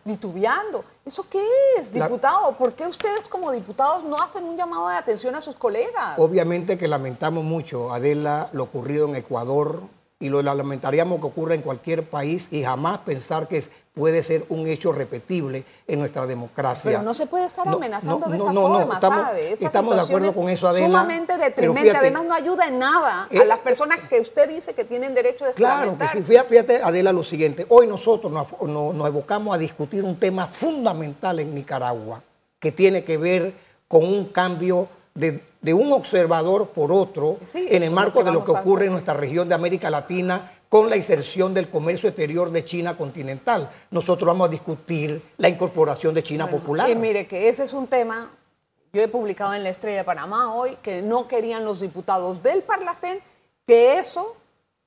titubeando. 0.04 0.84
¿Eso 1.04 1.26
qué 1.30 1.44
es, 1.78 1.92
diputado? 1.92 2.56
¿Por 2.56 2.72
qué 2.72 2.86
ustedes 2.86 3.28
como 3.28 3.52
diputados 3.52 4.02
no 4.02 4.16
hacen 4.16 4.44
un 4.44 4.56
llamado 4.56 4.88
de 4.88 4.96
atención 4.96 5.36
a 5.36 5.42
sus 5.42 5.54
colegas? 5.54 6.18
Obviamente 6.18 6.76
que 6.76 6.88
lamentamos 6.88 7.44
mucho, 7.44 7.92
Adela, 7.92 8.48
lo 8.52 8.64
ocurrido 8.64 9.08
en 9.08 9.14
Ecuador, 9.14 9.82
y 10.20 10.28
lo 10.28 10.42
lamentaríamos 10.42 11.20
que 11.20 11.26
ocurra 11.26 11.54
en 11.54 11.62
cualquier 11.62 12.08
país 12.08 12.48
y 12.50 12.64
jamás 12.64 12.98
pensar 12.98 13.46
que 13.46 13.64
puede 13.98 14.22
ser 14.22 14.46
un 14.48 14.68
hecho 14.68 14.92
repetible 14.92 15.64
en 15.88 15.98
nuestra 15.98 16.24
democracia. 16.24 16.92
Pero 16.92 17.02
no 17.02 17.14
se 17.14 17.26
puede 17.26 17.46
estar 17.46 17.66
amenazando 17.66 18.28
de 18.28 18.36
esa 18.36 18.52
forma, 18.52 18.94
estamos, 18.94 19.26
estamos 19.60 19.94
de 19.96 20.00
acuerdo 20.02 20.32
con 20.32 20.48
eso, 20.48 20.68
Adela. 20.68 20.86
Sumamente 20.86 21.36
detrimente, 21.36 21.96
además 21.96 22.24
no 22.24 22.34
ayuda 22.34 22.68
en 22.68 22.78
nada 22.78 23.24
a 23.24 23.28
eh, 23.28 23.44
las 23.44 23.58
personas 23.58 23.98
que 24.08 24.20
usted 24.20 24.48
dice 24.48 24.72
que 24.72 24.84
tienen 24.84 25.14
derecho 25.14 25.44
de 25.44 25.52
Claro 25.52 25.98
que 25.98 26.06
sí, 26.08 26.22
fíjate, 26.22 26.80
Adela, 26.80 27.12
lo 27.12 27.24
siguiente. 27.24 27.66
Hoy 27.70 27.88
nosotros 27.88 28.32
nos, 28.32 28.46
nos 28.62 29.08
evocamos 29.08 29.52
a 29.52 29.58
discutir 29.58 30.04
un 30.04 30.16
tema 30.16 30.46
fundamental 30.46 31.40
en 31.40 31.52
Nicaragua, 31.52 32.22
que 32.60 32.70
tiene 32.70 33.02
que 33.02 33.18
ver 33.18 33.52
con 33.88 34.04
un 34.04 34.26
cambio 34.26 34.88
de 35.14 35.42
de 35.60 35.74
un 35.74 35.92
observador 35.92 36.68
por 36.68 36.92
otro 36.92 37.38
en 37.54 37.82
el 37.82 37.90
marco 37.90 38.22
de 38.22 38.30
lo 38.30 38.44
que 38.44 38.52
ocurre 38.52 38.86
en 38.86 38.92
nuestra 38.92 39.14
región 39.14 39.48
de 39.48 39.54
América 39.54 39.90
Latina 39.90 40.52
con 40.68 40.90
la 40.90 40.96
inserción 40.96 41.54
del 41.54 41.68
comercio 41.68 42.08
exterior 42.08 42.50
de 42.50 42.64
China 42.64 42.96
continental. 42.96 43.70
Nosotros 43.90 44.26
vamos 44.26 44.48
a 44.48 44.50
discutir 44.50 45.22
la 45.38 45.48
incorporación 45.48 46.14
de 46.14 46.22
China 46.22 46.48
popular. 46.48 46.88
Y 46.90 46.94
mire 46.94 47.26
que 47.26 47.48
ese 47.48 47.64
es 47.64 47.72
un 47.72 47.86
tema, 47.86 48.30
yo 48.92 49.02
he 49.02 49.08
publicado 49.08 49.54
en 49.54 49.62
la 49.62 49.70
Estrella 49.70 49.98
de 49.98 50.04
Panamá 50.04 50.54
hoy, 50.54 50.76
que 50.82 51.02
no 51.02 51.26
querían 51.26 51.64
los 51.64 51.80
diputados 51.80 52.42
del 52.42 52.62
Parlacén 52.62 53.20
que 53.66 53.98
eso 53.98 54.36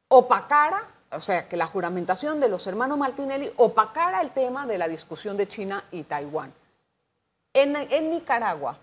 opacara, 0.08 0.88
o 1.12 1.20
sea, 1.20 1.48
que 1.48 1.58
la 1.58 1.68
juramentación 1.68 2.40
de 2.40 2.50
los 2.50 2.66
hermanos 2.68 2.98
Martinelli 2.98 3.52
opacara 3.58 4.22
el 4.22 4.32
tema 4.32 4.66
de 4.66 4.78
la 4.78 4.88
discusión 4.88 5.38
de 5.38 5.48
China 5.48 5.84
y 5.92 6.04
Taiwán. 6.04 6.54
En, 7.54 7.76
en 7.76 8.10
Nicaragua, 8.10 8.78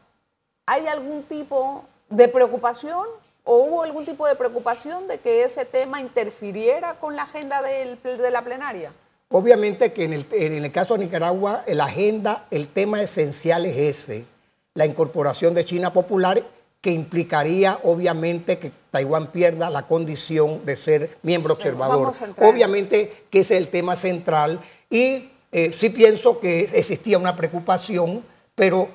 ¿Hay 0.70 0.86
algún 0.86 1.22
tipo 1.22 1.86
de 2.10 2.28
preocupación 2.28 3.06
o 3.50 3.64
hubo 3.64 3.82
algún 3.82 4.04
tipo 4.04 4.26
de 4.26 4.34
preocupación 4.34 5.08
de 5.08 5.18
que 5.20 5.42
ese 5.42 5.64
tema 5.64 6.02
interfiriera 6.02 7.00
con 7.00 7.16
la 7.16 7.22
agenda 7.22 7.62
de 7.62 8.30
la 8.30 8.44
plenaria? 8.44 8.92
Obviamente 9.30 9.94
que 9.94 10.04
en 10.04 10.12
el, 10.12 10.70
caso 10.70 10.94
de 10.94 11.06
Nicaragua, 11.06 11.64
la 11.66 11.84
agenda, 11.84 12.46
el 12.50 12.68
tema 12.68 13.00
esencial 13.00 13.64
es 13.64 13.78
ese, 13.78 14.26
la 14.74 14.84
incorporación 14.84 15.54
de 15.54 15.64
China 15.64 15.94
popular, 15.94 16.42
que 16.82 16.90
implicaría 16.90 17.78
obviamente 17.84 18.58
que 18.58 18.70
Taiwán 18.90 19.28
pierda 19.28 19.70
la 19.70 19.86
condición 19.86 20.66
de 20.66 20.76
ser 20.76 21.16
miembro 21.22 21.54
observador. 21.54 22.12
obviamente 22.42 23.24
que 23.30 23.40
ese 23.40 23.54
es 23.54 23.60
el 23.60 23.68
tema 23.68 23.96
central 23.96 24.60
y 24.90 25.30
eh, 25.52 25.72
sí 25.74 25.88
pienso 25.88 26.38
que 26.38 26.60
existía 26.60 27.18
una 27.18 27.34
preocupación, 27.34 28.22
pero 28.54 28.90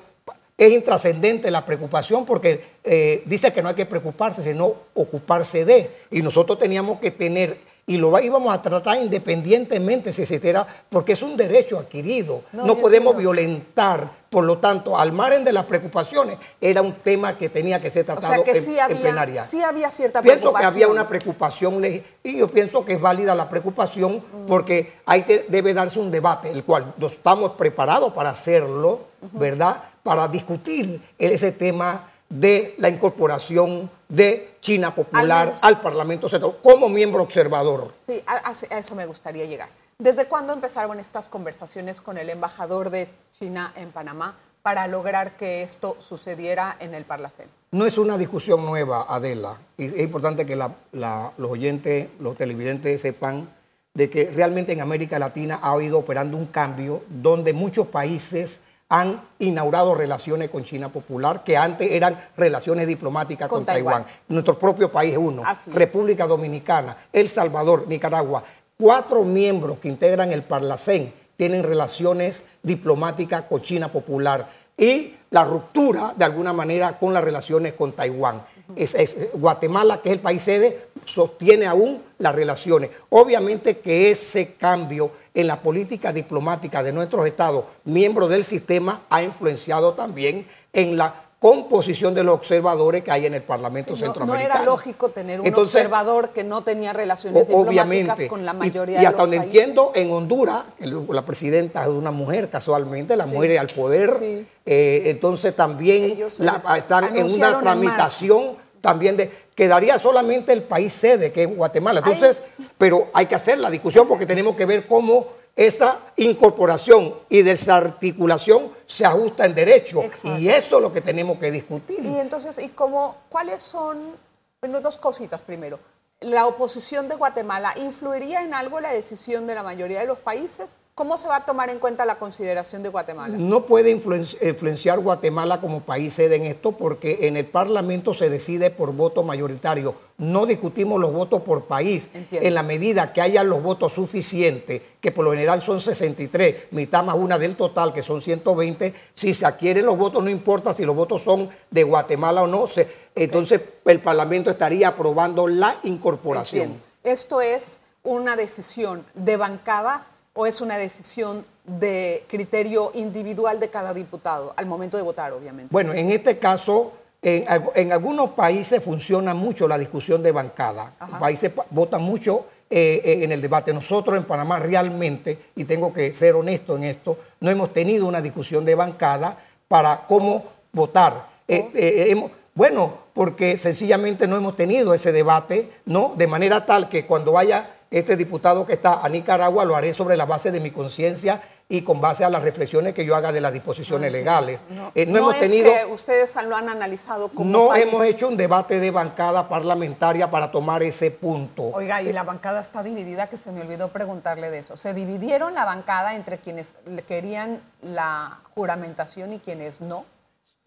es 0.56 0.70
intrascendente 0.70 1.50
la 1.50 1.66
preocupación 1.66 2.24
porque 2.24 2.73
eh, 2.86 3.22
dice 3.24 3.50
que 3.50 3.62
no 3.62 3.70
hay 3.70 3.74
que 3.74 3.86
preocuparse, 3.86 4.42
sino 4.42 4.74
ocuparse 4.92 5.64
de. 5.64 5.90
Y 6.10 6.20
nosotros 6.20 6.58
teníamos 6.58 7.00
que 7.00 7.10
tener, 7.10 7.58
y 7.86 7.96
lo 7.96 8.18
íbamos 8.20 8.52
a 8.52 8.60
tratar 8.60 8.98
independientemente 8.98 10.12
si 10.12 10.26
se 10.26 10.38
era, 10.46 10.66
porque 10.90 11.14
es 11.14 11.22
un 11.22 11.34
derecho 11.34 11.78
adquirido. 11.78 12.42
No, 12.52 12.76
podemos 12.76 13.16
violentar. 13.16 14.24
Por 14.28 14.44
lo 14.44 14.58
tanto, 14.58 14.98
al 14.98 15.12
margen 15.12 15.44
de 15.44 15.52
las 15.52 15.64
preocupaciones, 15.64 16.36
era 16.60 16.82
un 16.82 16.92
tema 16.92 17.38
que 17.38 17.48
tenía 17.48 17.80
que 17.80 17.88
ser 17.88 18.04
tratado 18.04 18.42
que 18.42 18.50
en, 18.50 18.80
había, 18.80 19.00
plenaria. 19.00 19.44
Sí 19.44 19.62
había 19.62 19.90
cierta 19.90 20.20
pienso 20.20 20.52
que 20.52 20.64
había 20.64 20.88
una 20.88 21.08
preocupación, 21.08 21.82
y 22.22 22.36
yo 22.36 22.50
pienso 22.50 22.84
que 22.84 22.94
es 22.94 23.00
válida 23.00 23.34
la 23.34 23.48
preocupación, 23.48 24.22
porque 24.46 24.94
ahí 25.06 25.24
debe 25.48 25.72
darse 25.72 26.00
un 26.00 26.10
debate, 26.10 26.50
el 26.50 26.64
cual 26.64 26.92
estamos 27.00 27.52
preparados 27.52 28.12
para 28.12 28.30
hacerlo, 28.30 29.06
¿verdad? 29.32 29.84
para 30.02 30.28
discutir 30.28 31.00
ese 31.18 31.50
tema 31.52 32.10
de 32.28 32.74
la 32.78 32.88
incorporación 32.88 33.90
de 34.08 34.56
China 34.60 34.94
Popular 34.94 35.54
al, 35.60 35.80
Parlamento 35.80 36.28
como 36.62 36.88
miembro 36.88 37.22
observador. 37.22 37.92
Sí, 38.06 38.22
a, 38.26 38.78
eso 38.78 38.94
me 38.94 39.06
gustaría 39.06 39.44
llegar. 39.44 39.68
¿Desde 39.98 40.26
cuándo 40.26 40.52
empezaron 40.52 40.98
estas 40.98 41.28
conversaciones 41.28 42.00
con 42.00 42.18
el 42.18 42.28
embajador 42.30 42.90
de 42.90 43.08
China 43.38 43.72
en 43.76 43.92
Panamá 43.92 44.36
para 44.62 44.86
lograr 44.88 45.36
que 45.36 45.62
esto 45.62 45.96
sucediera 46.00 46.76
en 46.80 46.94
el 46.94 47.04
Parlacén? 47.04 47.46
No 47.70 47.86
es 47.86 47.98
una 47.98 48.18
discusión 48.18 48.64
nueva, 48.64 49.06
Adela. 49.08 49.58
Y 49.76 49.86
es 49.86 50.00
importante 50.00 50.46
que 50.46 50.56
los 50.56 51.50
oyentes, 51.50 52.08
los 52.18 52.36
televidentes 52.36 53.00
sepan 53.00 53.48
de 53.94 54.10
que 54.10 54.30
realmente 54.30 54.72
en 54.72 54.80
América 54.80 55.18
Latina 55.18 55.60
ha 55.62 55.80
ido 55.80 55.98
operando 55.98 56.36
un 56.36 56.46
cambio 56.46 57.02
donde 57.08 57.52
muchos 57.52 57.86
países 57.86 58.60
han 58.88 59.20
inaugurado 59.38 59.94
relaciones 59.94 60.50
con 60.50 60.64
China 60.64 60.90
Popular, 60.90 61.42
que 61.42 61.56
antes 61.56 61.90
eran 61.90 62.18
relaciones 62.36 62.86
diplomáticas 62.86 63.48
con, 63.48 63.64
Taiwán. 63.64 64.06
Nuestro 64.28 64.58
propio 64.58 64.90
país 64.92 65.12
es 65.12 65.18
uno, 65.18 65.42
República 65.66 66.26
Dominicana, 66.26 66.96
El 67.12 67.28
Salvador, 67.28 67.86
Nicaragua. 67.88 68.44
Cuatro 68.76 69.24
miembros 69.24 69.78
que 69.78 69.88
integran 69.88 70.32
el 70.32 70.42
Parlacén 70.42 71.12
tienen 71.36 71.62
relaciones 71.62 72.44
diplomáticas 72.62 73.42
con 73.42 73.62
China 73.62 73.90
Popular 73.90 74.46
y 74.76 75.14
la 75.30 75.44
ruptura, 75.44 76.14
de 76.16 76.24
alguna 76.24 76.52
manera, 76.52 76.98
con 76.98 77.12
las 77.12 77.24
relaciones 77.24 77.72
con 77.72 77.92
Taiwán. 77.92 78.44
es, 78.76 79.30
Guatemala, 79.34 80.00
que 80.00 80.10
es 80.10 80.14
el 80.14 80.20
país 80.20 80.42
sede, 80.42 80.88
sostiene 81.04 81.66
aún 81.66 82.00
las 82.18 82.34
relaciones. 82.34 82.90
Obviamente 83.10 83.78
que 83.78 84.10
ese 84.10 84.54
cambio 84.54 85.10
en 85.34 85.46
la 85.48 85.60
política 85.60 86.12
diplomática 86.12 86.82
de 86.82 86.92
nuestros 86.92 87.26
estados, 87.26 87.64
miembros 87.84 88.30
del 88.30 88.44
sistema, 88.44 89.02
ha 89.10 89.22
influenciado 89.22 89.94
también 89.94 90.46
en 90.72 90.96
la 90.96 91.22
composición 91.40 92.14
de 92.14 92.24
los 92.24 92.36
observadores 92.36 93.04
que 93.04 93.10
hay 93.10 93.26
en 93.26 93.34
el 93.34 93.42
Parlamento 93.42 93.94
Centroamericano. 93.96 94.48
No 94.48 94.54
era 94.60 94.64
lógico 94.64 95.10
tener 95.10 95.42
un 95.42 95.54
observador 95.54 96.30
que 96.30 96.42
no 96.42 96.62
tenía 96.62 96.94
relaciones 96.94 97.46
diplomáticas 97.46 98.22
con 98.30 98.46
la 98.46 98.54
mayoría 98.54 99.00
y, 99.00 99.02
y 99.02 99.04
hasta 99.04 99.18
donde 99.18 99.36
entiendo, 99.36 99.92
en 99.94 100.10
Honduras, 100.10 100.64
la 100.78 101.22
presidenta 101.26 101.82
es 101.82 101.88
una 101.88 102.12
mujer 102.12 102.48
casualmente, 102.48 103.14
la 103.14 103.26
mujer 103.26 103.58
al 103.58 103.66
poder, 103.66 104.46
eh, 104.64 105.02
entonces 105.04 105.54
también 105.54 106.18
están 106.22 107.14
en 107.14 107.30
una 107.30 107.60
tramitación 107.60 108.56
también 108.80 109.16
de 109.16 109.30
quedaría 109.54 109.98
solamente 109.98 110.52
el 110.52 110.62
país 110.62 110.92
sede, 110.92 111.32
que 111.32 111.44
es 111.44 111.56
Guatemala. 111.56 112.00
Entonces, 112.00 112.42
pero 112.78 113.08
hay 113.12 113.26
que 113.26 113.34
hacer 113.34 113.58
la 113.58 113.70
discusión 113.70 114.06
porque 114.08 114.26
tenemos 114.26 114.56
que 114.56 114.66
ver 114.66 114.86
cómo 114.86 115.26
esa 115.56 115.98
incorporación 116.16 117.14
y 117.28 117.42
desarticulación 117.42 118.72
se 118.86 119.04
ajusta 119.04 119.46
en 119.46 119.54
derecho. 119.54 120.02
Y 120.38 120.48
eso 120.48 120.76
es 120.76 120.82
lo 120.82 120.92
que 120.92 121.00
tenemos 121.00 121.38
que 121.38 121.50
discutir. 121.50 122.04
Y 122.04 122.18
entonces, 122.18 122.58
¿y 122.58 122.68
cómo, 122.68 123.16
cuáles 123.28 123.62
son, 123.62 124.16
bueno, 124.60 124.80
dos 124.80 124.96
cositas 124.96 125.42
primero. 125.42 125.78
¿La 126.24 126.46
oposición 126.46 127.06
de 127.06 127.16
Guatemala 127.16 127.74
influiría 127.76 128.42
en 128.42 128.54
algo 128.54 128.80
la 128.80 128.90
decisión 128.90 129.46
de 129.46 129.54
la 129.54 129.62
mayoría 129.62 130.00
de 130.00 130.06
los 130.06 130.16
países? 130.18 130.78
¿Cómo 130.94 131.16
se 131.18 131.28
va 131.28 131.36
a 131.36 131.44
tomar 131.44 131.68
en 131.68 131.78
cuenta 131.78 132.06
la 132.06 132.18
consideración 132.18 132.82
de 132.82 132.88
Guatemala? 132.88 133.36
No 133.36 133.66
puede 133.66 133.90
influenciar 133.90 135.00
Guatemala 135.00 135.60
como 135.60 135.80
país 135.80 136.14
sede 136.14 136.36
en 136.36 136.44
esto 136.44 136.72
porque 136.72 137.26
en 137.26 137.36
el 137.36 137.44
Parlamento 137.44 138.14
se 138.14 138.30
decide 138.30 138.70
por 138.70 138.92
voto 138.92 139.22
mayoritario. 139.22 139.96
No 140.16 140.46
discutimos 140.46 141.00
los 141.00 141.12
votos 141.12 141.42
por 141.42 141.64
país. 141.64 142.08
En 142.30 142.54
la 142.54 142.62
medida 142.62 143.12
que 143.12 143.20
haya 143.20 143.42
los 143.42 143.60
votos 143.60 143.92
suficientes, 143.92 144.80
que 145.00 145.10
por 145.10 145.24
lo 145.24 145.32
general 145.32 145.60
son 145.60 145.80
63, 145.80 146.68
mitad 146.70 147.02
más 147.04 147.16
una 147.16 147.38
del 147.38 147.56
total, 147.56 147.92
que 147.92 148.04
son 148.04 148.22
120, 148.22 148.94
si 149.12 149.34
se 149.34 149.44
adquieren 149.44 149.84
los 149.84 149.98
votos, 149.98 150.22
no 150.22 150.30
importa 150.30 150.72
si 150.72 150.84
los 150.84 150.94
votos 150.94 151.22
son 151.22 151.50
de 151.72 151.82
Guatemala 151.82 152.42
o 152.44 152.46
no, 152.46 152.68
se, 152.68 152.88
entonces 153.14 153.60
el 153.84 154.00
Parlamento 154.00 154.50
estaría 154.50 154.88
aprobando 154.88 155.46
la 155.46 155.76
incorporación. 155.84 156.62
Entiendo. 156.62 156.86
¿Esto 157.04 157.40
es 157.40 157.78
una 158.02 158.36
decisión 158.36 159.04
de 159.14 159.36
bancadas 159.36 160.10
o 160.32 160.46
es 160.46 160.60
una 160.60 160.76
decisión 160.78 161.44
de 161.64 162.24
criterio 162.28 162.90
individual 162.94 163.60
de 163.60 163.70
cada 163.70 163.94
diputado 163.94 164.52
al 164.56 164.66
momento 164.66 164.96
de 164.96 165.02
votar, 165.02 165.32
obviamente? 165.32 165.72
Bueno, 165.72 165.92
en 165.94 166.10
este 166.10 166.38
caso, 166.38 166.92
en, 167.22 167.44
al- 167.48 167.70
en 167.74 167.92
algunos 167.92 168.30
países 168.30 168.82
funciona 168.82 169.32
mucho 169.32 169.68
la 169.68 169.78
discusión 169.78 170.22
de 170.22 170.32
bancada. 170.32 170.94
Ajá. 170.98 171.18
Países 171.18 171.50
pa- 171.50 171.64
votan 171.70 172.02
mucho 172.02 172.46
eh, 172.68 173.00
eh, 173.04 173.24
en 173.24 173.32
el 173.32 173.40
debate. 173.40 173.72
Nosotros 173.72 174.16
en 174.16 174.24
Panamá 174.24 174.58
realmente, 174.58 175.38
y 175.54 175.64
tengo 175.64 175.92
que 175.92 176.12
ser 176.12 176.34
honesto 176.34 176.76
en 176.76 176.84
esto, 176.84 177.16
no 177.40 177.50
hemos 177.50 177.72
tenido 177.72 178.06
una 178.06 178.20
discusión 178.20 178.64
de 178.64 178.74
bancada 178.74 179.38
para 179.68 180.04
cómo 180.06 180.44
votar. 180.72 181.28
Eh, 181.46 182.06
hemos- 182.10 182.30
bueno, 182.54 182.98
porque 183.14 183.58
sencillamente 183.58 184.26
no 184.28 184.36
hemos 184.36 184.56
tenido 184.56 184.94
ese 184.94 185.12
debate, 185.12 185.70
¿no? 185.86 186.14
De 186.16 186.26
manera 186.26 186.66
tal 186.66 186.88
que 186.88 187.04
cuando 187.06 187.32
vaya 187.32 187.68
este 187.90 188.16
diputado 188.16 188.66
que 188.66 188.74
está 188.74 189.04
a 189.04 189.08
Nicaragua, 189.08 189.64
lo 189.64 189.76
haré 189.76 189.94
sobre 189.94 190.16
la 190.16 190.24
base 190.24 190.50
de 190.50 190.60
mi 190.60 190.70
conciencia 190.70 191.42
y 191.68 191.82
con 191.82 192.00
base 192.00 192.24
a 192.24 192.30
las 192.30 192.42
reflexiones 192.42 192.92
que 192.92 193.04
yo 193.04 193.16
haga 193.16 193.32
de 193.32 193.40
las 193.40 193.52
disposiciones 193.52 194.12
legales. 194.12 194.60
Eh, 194.94 195.06
no, 195.06 195.18
hemos 195.18 195.34
es 195.34 195.40
tenido... 195.40 195.72
que 195.72 195.86
ustedes 195.92 196.34
lo 196.46 196.54
han 196.56 196.68
analizado 196.68 197.28
como 197.28 197.50
No 197.50 197.68
país. 197.68 197.86
hemos 197.86 198.04
hecho 198.04 198.28
un 198.28 198.36
debate 198.36 198.80
de 198.80 198.90
bancada 198.90 199.48
parlamentaria 199.48 200.30
para 200.30 200.50
tomar 200.50 200.82
ese 200.82 201.10
punto. 201.10 201.70
Oiga, 201.72 202.02
y 202.02 202.12
la 202.12 202.22
bancada 202.22 202.60
está 202.60 202.82
dividida, 202.82 203.28
que 203.28 203.38
se 203.38 203.50
me 203.50 203.62
olvidó 203.62 203.88
preguntarle 203.88 204.50
de 204.50 204.58
eso. 204.58 204.76
¿Se 204.76 204.92
dividieron 204.92 205.54
la 205.54 205.64
bancada 205.64 206.14
entre 206.14 206.38
quienes 206.38 206.74
querían 207.08 207.62
la 207.80 208.40
juramentación 208.54 209.32
y 209.32 209.38
quienes 209.38 209.80
no? 209.80 210.04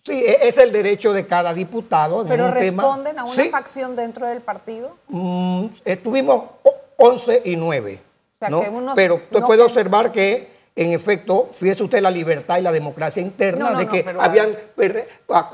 Sí, 0.08 0.14
e- 0.26 0.48
es 0.48 0.58
el 0.58 0.72
derecho 0.72 1.12
de 1.12 1.28
cada 1.28 1.54
diputado. 1.54 2.26
¿Pero 2.26 2.46
tema. 2.54 2.54
responden 2.84 3.20
a 3.20 3.26
una 3.26 3.36
Sí, 3.36 3.50
facción 3.50 3.96
dentro 3.96 4.26
del 4.26 4.42
partido? 4.42 4.96
mm, 5.10 5.66
estuvimos 5.84 6.46
o- 6.64 6.76
11 6.98 7.42
y 7.46 7.56
9. 7.58 8.00
O 8.02 8.40
sea, 8.40 8.50
¿no? 8.50 8.62
que 8.62 8.70
unos 8.70 8.96
Pero 8.96 9.16
usted 9.16 9.40
no- 9.42 9.48
puede 9.48 9.64
observar 9.64 10.12
que, 10.14 10.50
en 10.76 10.94
efecto, 10.94 11.50
fíjese 11.54 11.84
usted 11.84 12.02
la 12.02 12.10
libertad 12.10 12.58
y 12.58 12.62
la 12.62 12.72
democracia 12.72 13.22
interna 13.22 13.72
No, 13.72 13.80
de 13.80 13.88
que 13.88 14.06
habían 14.18 14.56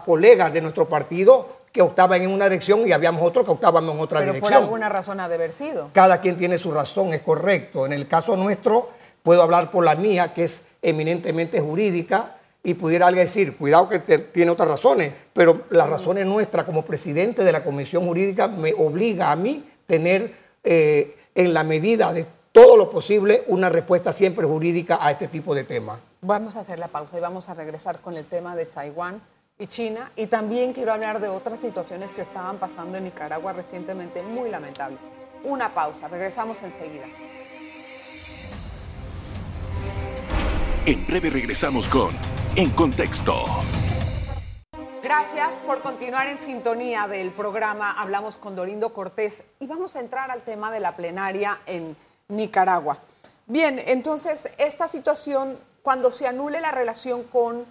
colegas 0.05 0.53
de 0.53 0.61
nuestro 0.61 0.87
partido 0.87 1.47
que 1.71 1.81
optaban 1.81 2.21
en 2.21 2.29
una 2.29 2.45
dirección 2.45 2.87
y 2.87 2.91
habíamos 2.91 3.23
otros 3.23 3.45
que 3.45 3.51
optaban 3.51 3.83
en 3.89 3.99
otra 3.99 4.19
Pero 4.19 4.33
por 4.33 4.41
dirección. 4.41 4.63
alguna 4.63 4.89
razón 4.89 5.19
ha 5.19 5.27
de 5.27 5.35
haber 5.35 5.51
sido. 5.53 5.89
cada 5.93 6.21
quien 6.21 6.37
tiene 6.37 6.59
su 6.59 6.71
razón, 6.71 7.13
es 7.13 7.21
correcto. 7.21 7.85
En 7.87 7.93
el 7.93 8.07
caso 8.07 8.37
nuestro, 8.37 8.89
puedo 9.23 9.41
hablar 9.41 9.71
por 9.71 9.83
la 9.83 9.95
mía, 9.95 10.33
que 10.33 10.43
es 10.43 10.61
eminentemente 10.83 11.59
jurídica, 11.61 12.35
y 12.63 12.75
pudiera 12.75 13.07
alguien 13.07 13.25
decir, 13.25 13.57
cuidado 13.57 13.89
que 13.89 13.99
te- 13.99 14.19
tiene 14.19 14.49
otras 14.51 14.69
razones, 14.69 15.11
pero 15.33 15.65
las 15.69 15.89
razones 15.89 16.25
nuestras 16.25 16.63
como 16.65 16.83
presidente 16.85 17.43
de 17.43 17.51
la 17.51 17.63
Comisión 17.63 18.05
Jurídica 18.05 18.47
me 18.47 18.73
obliga 18.73 19.31
a 19.31 19.35
mí 19.35 19.63
tener, 19.85 20.33
eh, 20.63 21.15
en 21.35 21.53
la 21.53 21.63
medida 21.63 22.13
de 22.13 22.25
todo 22.53 22.77
lo 22.77 22.89
posible, 22.89 23.43
una 23.47 23.67
respuesta 23.69 24.13
siempre 24.13 24.45
jurídica 24.47 24.99
a 25.01 25.11
este 25.11 25.27
tipo 25.27 25.53
de 25.53 25.63
temas. 25.63 25.99
Vamos 26.21 26.55
a 26.55 26.61
hacer 26.61 26.79
la 26.79 26.87
pausa 26.87 27.17
y 27.17 27.19
vamos 27.21 27.49
a 27.49 27.53
regresar 27.53 27.99
con 27.99 28.15
el 28.15 28.25
tema 28.25 28.55
de 28.55 28.65
Taiwán 28.67 29.21
y 29.59 29.67
China. 29.67 30.11
Y 30.15 30.27
también 30.27 30.71
quiero 30.71 30.93
hablar 30.93 31.19
de 31.19 31.27
otras 31.27 31.59
situaciones 31.59 32.11
que 32.11 32.21
estaban 32.21 32.59
pasando 32.59 32.97
en 32.97 33.03
Nicaragua 33.05 33.51
recientemente 33.53 34.21
muy 34.23 34.49
lamentables. 34.49 34.99
Una 35.43 35.73
pausa, 35.73 36.07
regresamos 36.07 36.61
enseguida. 36.63 37.05
En 40.85 41.05
breve 41.07 41.29
regresamos 41.29 41.87
con 41.87 42.09
En 42.55 42.69
Contexto. 42.71 43.33
Gracias 45.01 45.49
por 45.65 45.81
continuar 45.81 46.27
en 46.27 46.37
sintonía 46.39 47.07
del 47.07 47.31
programa 47.31 47.91
Hablamos 47.99 48.37
con 48.37 48.55
Dorindo 48.55 48.93
Cortés 48.93 49.41
y 49.59 49.67
vamos 49.67 49.95
a 49.95 49.99
entrar 49.99 50.29
al 50.31 50.43
tema 50.43 50.71
de 50.71 50.79
la 50.79 50.95
plenaria 50.95 51.59
en 51.65 51.97
Nicaragua. 52.29 52.99
Bien, 53.47 53.81
entonces 53.87 54.47
esta 54.59 54.87
situación, 54.87 55.57
cuando 55.81 56.11
se 56.11 56.27
anule 56.27 56.61
la 56.61 56.71
relación 56.71 57.23
con 57.23 57.65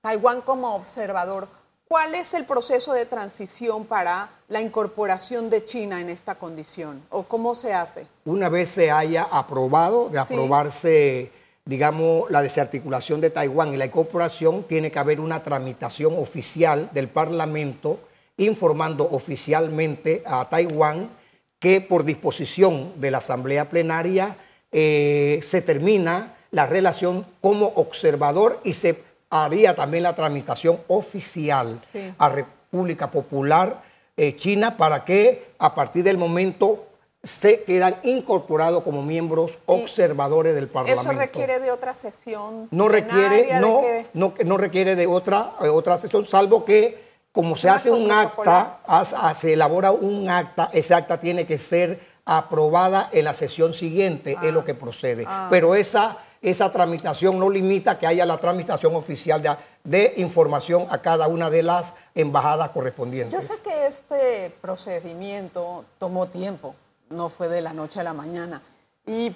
Taiwán 0.00 0.40
como 0.42 0.74
observador, 0.76 1.48
¿cuál 1.88 2.14
es 2.14 2.34
el 2.34 2.46
proceso 2.46 2.92
de 2.92 3.04
transición 3.06 3.84
para 3.84 4.30
la 4.48 4.60
incorporación 4.60 5.50
de 5.50 5.64
China 5.64 6.00
en 6.00 6.08
esta 6.08 6.36
condición? 6.36 7.04
¿O 7.10 7.24
cómo 7.24 7.54
se 7.54 7.74
hace? 7.74 8.06
Una 8.24 8.48
vez 8.48 8.70
se 8.70 8.90
haya 8.90 9.24
aprobado, 9.30 10.08
de 10.08 10.24
Sí. 10.24 10.34
aprobarse, 10.34 11.32
digamos, 11.64 12.30
la 12.30 12.42
desarticulación 12.42 13.20
de 13.20 13.30
Taiwán 13.30 13.72
y 13.72 13.76
la 13.76 13.86
incorporación, 13.86 14.64
tiene 14.64 14.90
que 14.90 14.98
haber 14.98 15.20
una 15.20 15.42
tramitación 15.42 16.14
oficial 16.18 16.90
del 16.92 17.08
Parlamento 17.08 18.00
informando 18.36 19.08
oficialmente 19.10 20.22
a 20.26 20.48
Taiwán 20.48 21.10
que 21.58 21.80
por 21.80 22.04
disposición 22.04 22.92
de 23.00 23.10
la 23.10 23.18
Asamblea 23.18 23.70
Plenaria 23.70 24.36
eh, 24.72 25.40
se 25.46 25.62
termina 25.62 26.34
la 26.50 26.66
relación 26.66 27.24
como 27.40 27.66
observador 27.76 28.60
y 28.64 28.72
se 28.74 29.00
haría 29.30 29.74
también 29.74 30.02
la 30.02 30.14
tramitación 30.14 30.78
oficial 30.88 31.80
Sí. 31.90 32.12
a 32.18 32.28
República 32.28 33.10
Popular 33.10 33.82
eh, 34.16 34.36
China 34.36 34.76
para 34.76 35.04
que 35.04 35.46
a 35.58 35.74
partir 35.74 36.04
del 36.04 36.18
momento 36.18 36.86
se 37.24 37.64
quedan 37.64 37.96
incorporados 38.02 38.82
como 38.82 39.02
miembros 39.02 39.58
observadores 39.66 40.54
del 40.54 40.68
Parlamento. 40.68 41.10
¿Eso 41.10 41.18
requiere 41.18 41.58
de 41.58 41.70
otra 41.70 41.94
sesión? 41.94 42.68
no 42.70 42.88
requiere, 42.88 43.58
no, 43.60 43.82
no, 44.12 44.34
no 44.44 44.56
requiere 44.58 44.94
de 44.94 45.06
otra, 45.06 45.54
eh, 45.62 45.68
otra 45.68 45.98
sesión, 45.98 46.26
salvo 46.26 46.64
que 46.64 47.02
como 47.32 47.56
se 47.56 47.68
hace 47.68 47.90
un 47.90 48.12
acta, 48.12 48.78
ah, 48.86 49.34
se 49.36 49.54
elabora 49.54 49.90
un 49.90 50.28
acta, 50.28 50.70
ese 50.72 50.94
acta 50.94 51.18
tiene 51.18 51.46
que 51.46 51.58
ser 51.58 51.98
aprobada 52.24 53.08
en 53.12 53.24
la 53.24 53.34
sesión 53.34 53.72
siguiente, 53.72 54.36
es 54.40 54.52
lo 54.52 54.64
que 54.64 54.74
procede. 54.74 55.24
Ah. 55.26 55.48
Pero 55.50 55.74
esa, 55.74 56.18
esa 56.40 56.70
tramitación 56.70 57.38
no 57.38 57.50
limita 57.50 57.98
que 57.98 58.06
haya 58.06 58.24
la 58.24 58.36
tramitación 58.36 58.94
oficial 58.94 59.42
de, 59.42 59.50
de 59.82 60.14
información 60.18 60.86
a 60.90 61.02
cada 61.02 61.26
una 61.26 61.50
de 61.50 61.64
las 61.64 61.94
embajadas 62.14 62.68
Yo 62.68 62.74
correspondientes. 62.74 63.46
sé 63.48 63.54
que 63.64 63.86
este 63.88 64.54
procedimiento 64.60 65.84
tomó 65.98 66.28
tiempo, 66.28 66.76
no 67.10 67.28
fue 67.28 67.48
de 67.48 67.60
la 67.60 67.72
noche 67.72 68.00
a 68.00 68.02
la 68.02 68.12
mañana, 68.12 68.62
y 69.06 69.34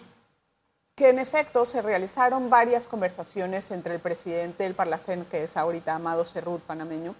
que 0.94 1.10
en 1.10 1.18
efecto 1.20 1.64
se 1.64 1.80
realizaron 1.80 2.50
varias 2.50 2.86
conversaciones 2.86 3.70
entre 3.70 3.94
el 3.94 4.00
presidente 4.00 4.64
del 4.64 4.74
Parlacén, 4.74 5.24
que 5.26 5.44
es 5.44 5.56
ahorita 5.56 5.94
Amado 5.94 6.24
Cerrut, 6.24 6.60
panameño, 6.62 7.14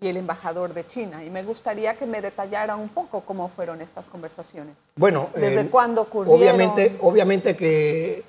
y 0.00 0.08
el 0.08 0.18
embajador 0.18 0.74
de 0.74 0.86
China. 0.86 1.24
Y 1.24 1.30
me 1.30 1.42
gustaría 1.42 1.96
que 1.96 2.04
me 2.04 2.20
detallara 2.20 2.76
un 2.76 2.90
poco 2.90 3.22
cómo 3.22 3.48
fueron 3.48 3.80
estas 3.80 4.06
conversaciones. 4.06 4.76
Bueno, 4.96 5.30
¿Desde 5.34 5.62
eh, 5.62 5.68
cuándo 5.70 6.02
ocurrieron? 6.02 6.38
Obviamente, 6.38 6.96
obviamente 7.00 7.56
que 7.56 8.24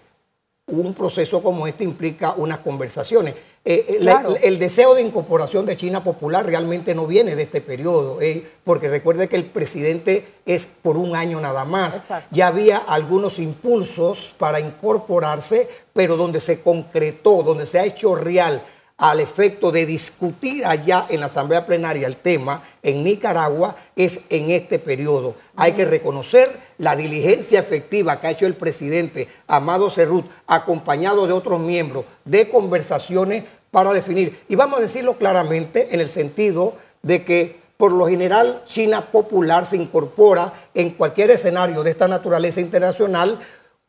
un 0.67 0.95
proceso 0.95 1.43
como 1.43 1.67
este 1.67 1.83
implica 1.83 2.33
unas 2.37 2.59
conversaciones. 2.59 3.35
Eh, 3.67 3.99
eh, 4.01 4.39
el 4.43 4.59
deseo 4.59 4.95
de 4.95 5.01
incorporación 5.01 5.65
de 5.65 5.77
China 5.77 6.03
Popular 6.03 6.45
realmente 6.45 6.95
no 6.95 7.05
viene 7.05 7.35
de 7.35 7.43
este 7.43 7.61
periodo, 7.61 8.19
eh, 8.21 8.47
porque 8.63 8.87
recuerde 8.87 9.27
que 9.27 9.35
el 9.35 9.45
presidente 9.45 10.25
es 10.45 10.67
por 10.81 10.97
un 10.97 11.15
año 11.15 11.39
nada 11.39 11.65
más. 11.65 11.97
Exacto. 11.97 12.27
Ya 12.31 12.47
había 12.47 12.77
algunos 12.77 13.37
impulsos 13.37 14.33
para 14.37 14.59
incorporarse, 14.59 15.67
pero 15.93 16.17
donde 16.17 16.41
se 16.41 16.61
concretó, 16.61 17.43
donde 17.43 17.67
se 17.67 17.79
ha 17.79 17.85
hecho 17.85 18.15
real 18.15 18.63
al 18.97 19.19
efecto 19.19 19.71
de 19.71 19.85
discutir 19.85 20.65
allá 20.65 21.05
en 21.09 21.19
la 21.19 21.25
Asamblea 21.25 21.65
Plenaria 21.65 22.07
el 22.07 22.15
tema 22.15 22.63
en 22.81 23.03
Nicaragua 23.03 23.75
es 23.95 24.21
en 24.29 24.51
este 24.51 24.79
periodo. 24.79 25.35
Hay 25.55 25.73
que 25.73 25.83
reconocer 25.83 26.57
la 26.77 26.95
diligencia 26.95 27.59
efectiva 27.59 28.19
que 28.19 28.27
ha 28.27 28.31
hecho 28.31 28.45
el 28.45 28.55
presidente 28.55 29.27
Amado 29.47 29.89
Cerrut, 29.89 30.25
acompañado 30.47 31.27
de 31.27 31.33
otros 31.33 31.59
miembros, 31.59 32.05
de 32.23 32.47
conversaciones 32.47 33.43
para 33.69 33.91
definir. 33.91 34.39
Y 34.47 34.55
vamos 34.55 34.79
a 34.79 34.83
decirlo 34.83 35.17
claramente 35.17 35.89
en 35.93 35.99
el 35.99 36.09
sentido 36.09 36.75
de 37.01 37.25
que 37.25 37.59
por 37.75 37.91
lo 37.91 38.07
general 38.07 38.63
China 38.65 39.01
Popular 39.01 39.65
se 39.65 39.75
incorpora 39.75 40.53
en 40.73 40.91
cualquier 40.91 41.31
escenario 41.31 41.83
de 41.83 41.91
esta 41.91 42.07
naturaleza 42.07 42.61
internacional 42.61 43.39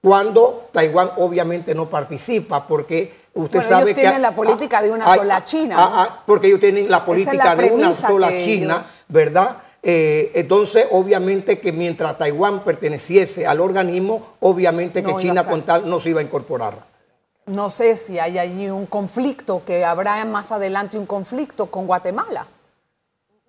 cuando 0.01 0.69
Taiwán 0.73 1.11
obviamente 1.17 1.75
no 1.75 1.89
participa, 1.89 2.67
porque 2.67 3.13
usted 3.37 3.59
Bueno, 3.59 3.69
sabe 3.69 3.83
ellos 3.83 3.95
que... 3.95 4.01
tienen 4.03 4.23
la 4.23 4.35
política 4.35 4.83
de 4.83 4.91
una 4.91 5.15
sola 5.15 5.45
China, 5.45 6.23
porque 6.27 6.49
ellos 6.49 6.61
tienen 6.61 6.91
la 6.91 7.05
política 7.05 7.55
de 7.55 7.71
una 7.71 7.95
sola 7.95 8.29
China, 8.29 8.83
¿verdad? 9.09 9.59
Eh, 9.83 10.33
entonces, 10.35 10.89
obviamente 10.91 11.61
que 11.61 11.71
mientras 11.71 12.19
Taiwán 12.19 12.65
perteneciese 12.65 13.47
al 13.47 13.61
organismo, 13.61 14.35
obviamente 14.41 15.05
que 15.05 15.13
No 15.13 15.21
China 15.21 15.47
con 15.47 15.63
tal 15.63 15.89
no 15.89 16.01
se 16.01 16.11
iba 16.11 16.21
a 16.21 16.25
incorporar. 16.25 16.85
No 17.47 17.71
sé 17.71 17.97
si 17.97 18.19
hay 18.19 18.41
allí 18.41 18.69
un 18.69 18.87
conflicto, 18.87 19.63
que 19.65 19.85
habrá 19.85 20.25
más 20.25 20.51
adelante 20.51 20.99
un 20.99 21.07
conflicto 21.07 21.67
con 21.67 21.87
Guatemala, 21.87 22.49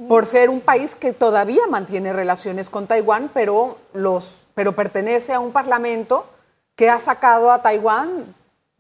por 0.08 0.28
ser 0.28 0.52
un 0.52 0.62
país 0.62 0.94
que 0.96 1.12
todavía 1.12 1.66
mantiene 1.68 2.14
relaciones 2.14 2.70
con 2.70 2.86
Taiwán, 2.86 3.32
pero, 3.34 3.78
los, 3.94 4.48
pero 4.54 4.76
pertenece 4.76 5.34
a 5.34 5.40
un 5.40 5.52
parlamento 5.52 6.28
que 6.76 6.92
ha 6.92 7.00
sacado 7.00 7.50
a 7.50 7.64
Taiwán 7.64 8.36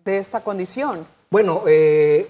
de 0.07 0.17
esta 0.17 0.41
condición. 0.41 1.05
Bueno, 1.29 1.63
eh, 1.67 2.27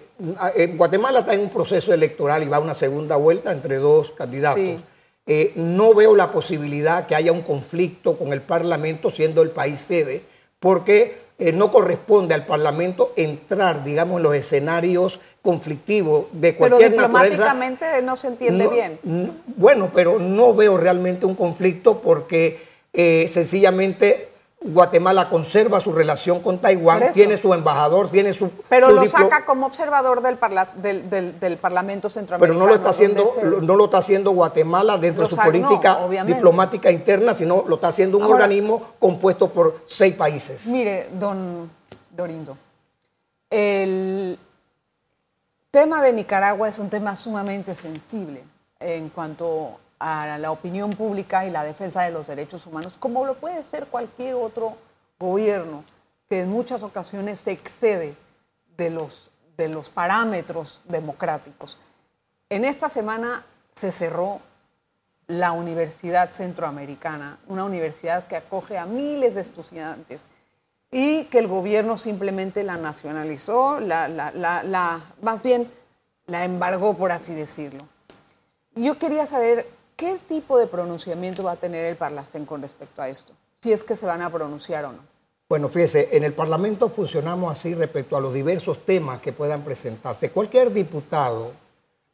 Guatemala 0.76 1.20
está 1.20 1.34
en 1.34 1.42
un 1.42 1.50
proceso 1.50 1.94
electoral 1.94 2.44
y 2.44 2.48
va 2.48 2.58
a 2.58 2.60
una 2.60 2.74
segunda 2.74 3.16
vuelta 3.16 3.52
entre 3.52 3.78
dos 3.78 4.12
candidatos. 4.12 4.82
Eh, 5.30 5.52
no 5.56 5.94
veo 5.94 6.16
la 6.16 6.32
posibilidad 6.32 7.06
que 7.06 7.16
haya 7.16 7.32
un 7.32 7.42
conflicto 7.42 8.18
con 8.18 8.34
el 8.34 8.42
Parlamento 8.42 9.12
siendo 9.12 9.42
el 9.42 9.52
país 9.52 9.80
sede, 9.80 10.24
porque 10.60 11.18
eh, 11.38 11.52
no 11.52 11.70
corresponde 11.70 12.34
al 12.34 12.46
Parlamento 12.46 13.14
entrar, 13.16 13.84
digamos, 13.84 14.18
en 14.18 14.24
los 14.24 14.36
escenarios 14.36 15.20
conflictivos 15.42 16.28
de 16.32 16.56
cualquier 16.56 16.92
pero 16.92 17.04
diplomáticamente 17.04 18.02
no 18.02 18.16
se 18.16 18.28
entiende 18.28 18.68
bien. 18.68 19.42
bueno, 19.56 19.92
pero 19.94 20.18
no 20.18 20.56
veo 20.56 20.78
realmente 20.78 21.26
un 21.26 21.36
conflicto 21.36 22.02
porque 22.02 22.60
eh, 22.94 23.30
sencillamente 23.32 24.30
Guatemala 24.60 25.30
conserva 25.30 25.80
su 25.80 25.92
relación 25.92 26.42
con 26.42 26.60
Taiwán, 26.60 27.12
tiene 27.14 27.38
su 27.38 27.54
embajador, 27.54 28.10
tiene 28.10 28.34
su... 28.34 28.50
Pero 28.68 28.90
lo 28.90 29.06
saca 29.06 29.46
como 29.46 29.68
observador 29.68 30.22
del, 30.22 31.40
del, 31.40 31.58
Parlamento 31.58 32.10
Centroamericano. 32.10 32.40
Pero 32.40 32.54
no 32.54 32.68
lo, 32.68 32.76
está 32.76 32.90
haciendo, 32.90 33.24
no 33.62 33.76
lo 33.76 33.86
está 33.86 34.00
haciendo 34.00 34.32
Guatemala 34.32 34.98
dentro 34.98 35.28
de 35.28 35.30
su 35.30 35.36
política 35.36 36.00
diplomática 36.26 36.92
interna, 36.92 37.36
sino 37.36 37.66
lo 37.68 37.76
está 37.76 37.90
haciendo 37.90 38.18
un 38.18 38.24
organismo 38.24 38.94
compuesto 39.00 39.50
por 39.50 39.82
seis 39.88 40.16
países. 40.16 40.66
Mire, 40.68 41.10
don 41.14 41.70
Dorindo, 42.10 42.58
el 43.52 44.40
tema 45.70 46.02
de 46.02 46.14
Nicaragua 46.14 46.68
es 46.68 46.80
un 46.80 46.90
tema 46.90 47.16
sumamente 47.16 47.76
sensible 47.76 48.44
en 48.80 49.10
cuanto 49.10 49.80
a 50.00 50.38
la 50.38 50.52
opinión 50.52 50.92
pública 50.92 51.46
y 51.46 51.52
la 51.52 51.64
defensa 51.64 52.04
de 52.04 52.12
los 52.12 52.28
derechos 52.28 52.66
humanos, 52.66 52.98
como 52.98 53.26
lo 53.26 53.36
puede 53.36 53.64
ser 53.64 53.88
cualquier 53.88 54.36
otro 54.36 54.78
gobierno 55.20 55.84
que 56.30 56.42
en 56.42 56.50
muchas 56.50 56.84
ocasiones 56.84 57.40
se 57.40 57.52
excede 57.52 58.16
de 58.76 58.90
los, 58.90 59.32
de 59.56 59.70
los 59.70 59.90
parámetros 59.90 60.82
democráticos. 60.86 61.78
En 62.50 62.66
esta 62.66 62.90
semana 62.90 63.46
se 63.72 63.92
cerró 63.92 64.42
la 65.28 65.52
Universidad 65.52 66.30
Centroamericana, 66.30 67.40
una 67.48 67.66
universidad 67.66 68.28
que 68.28 68.38
acoge 68.38 68.78
a 68.78 68.86
miles 68.86 69.36
de 69.36 69.42
estudiantes 69.42 70.24
y 70.90 71.26
que 71.26 71.40
el 71.40 71.48
gobierno 71.48 71.98
simplemente 71.98 72.64
la 72.64 72.78
nacionalizó, 72.78 73.80
la, 73.80 74.08
la, 74.08 75.14
más 75.22 75.44
bien 75.44 75.70
la 76.28 76.46
embargó, 76.46 76.96
por 76.96 77.12
así 77.12 77.34
decirlo. 77.34 77.88
Yo 78.76 78.98
quería 78.98 79.26
saber 79.26 79.68
¿Qué 79.98 80.20
tipo 80.28 80.60
de 80.60 80.68
pronunciamiento 80.68 81.44
va 81.44 81.54
a 81.54 81.56
tener 81.56 81.84
el 81.88 81.96
Parlacén 81.96 82.46
con 82.46 82.62
respecto 82.62 83.02
a 83.02 83.10
esto? 83.10 83.34
Si 83.64 83.74
es 83.74 83.84
que 83.84 83.96
se 83.96 84.06
van 84.06 84.22
a 84.22 84.32
pronunciar 84.32 84.86
o 84.86 84.92
no. 84.92 85.00
Bueno, 85.50 85.70
fíjese, 85.70 86.16
en 86.16 86.24
el 86.24 86.34
Parlamento 86.34 86.90
funcionamos 86.90 87.52
así 87.52 87.74
respecto 87.74 88.16
a 88.16 88.22
los 88.22 88.32
diversos 88.32 88.86
temas 88.86 89.20
que 89.22 89.34
puedan 89.34 89.64
presentarse. 89.64 90.30
Cualquier 90.30 90.72
diputado 90.72 91.52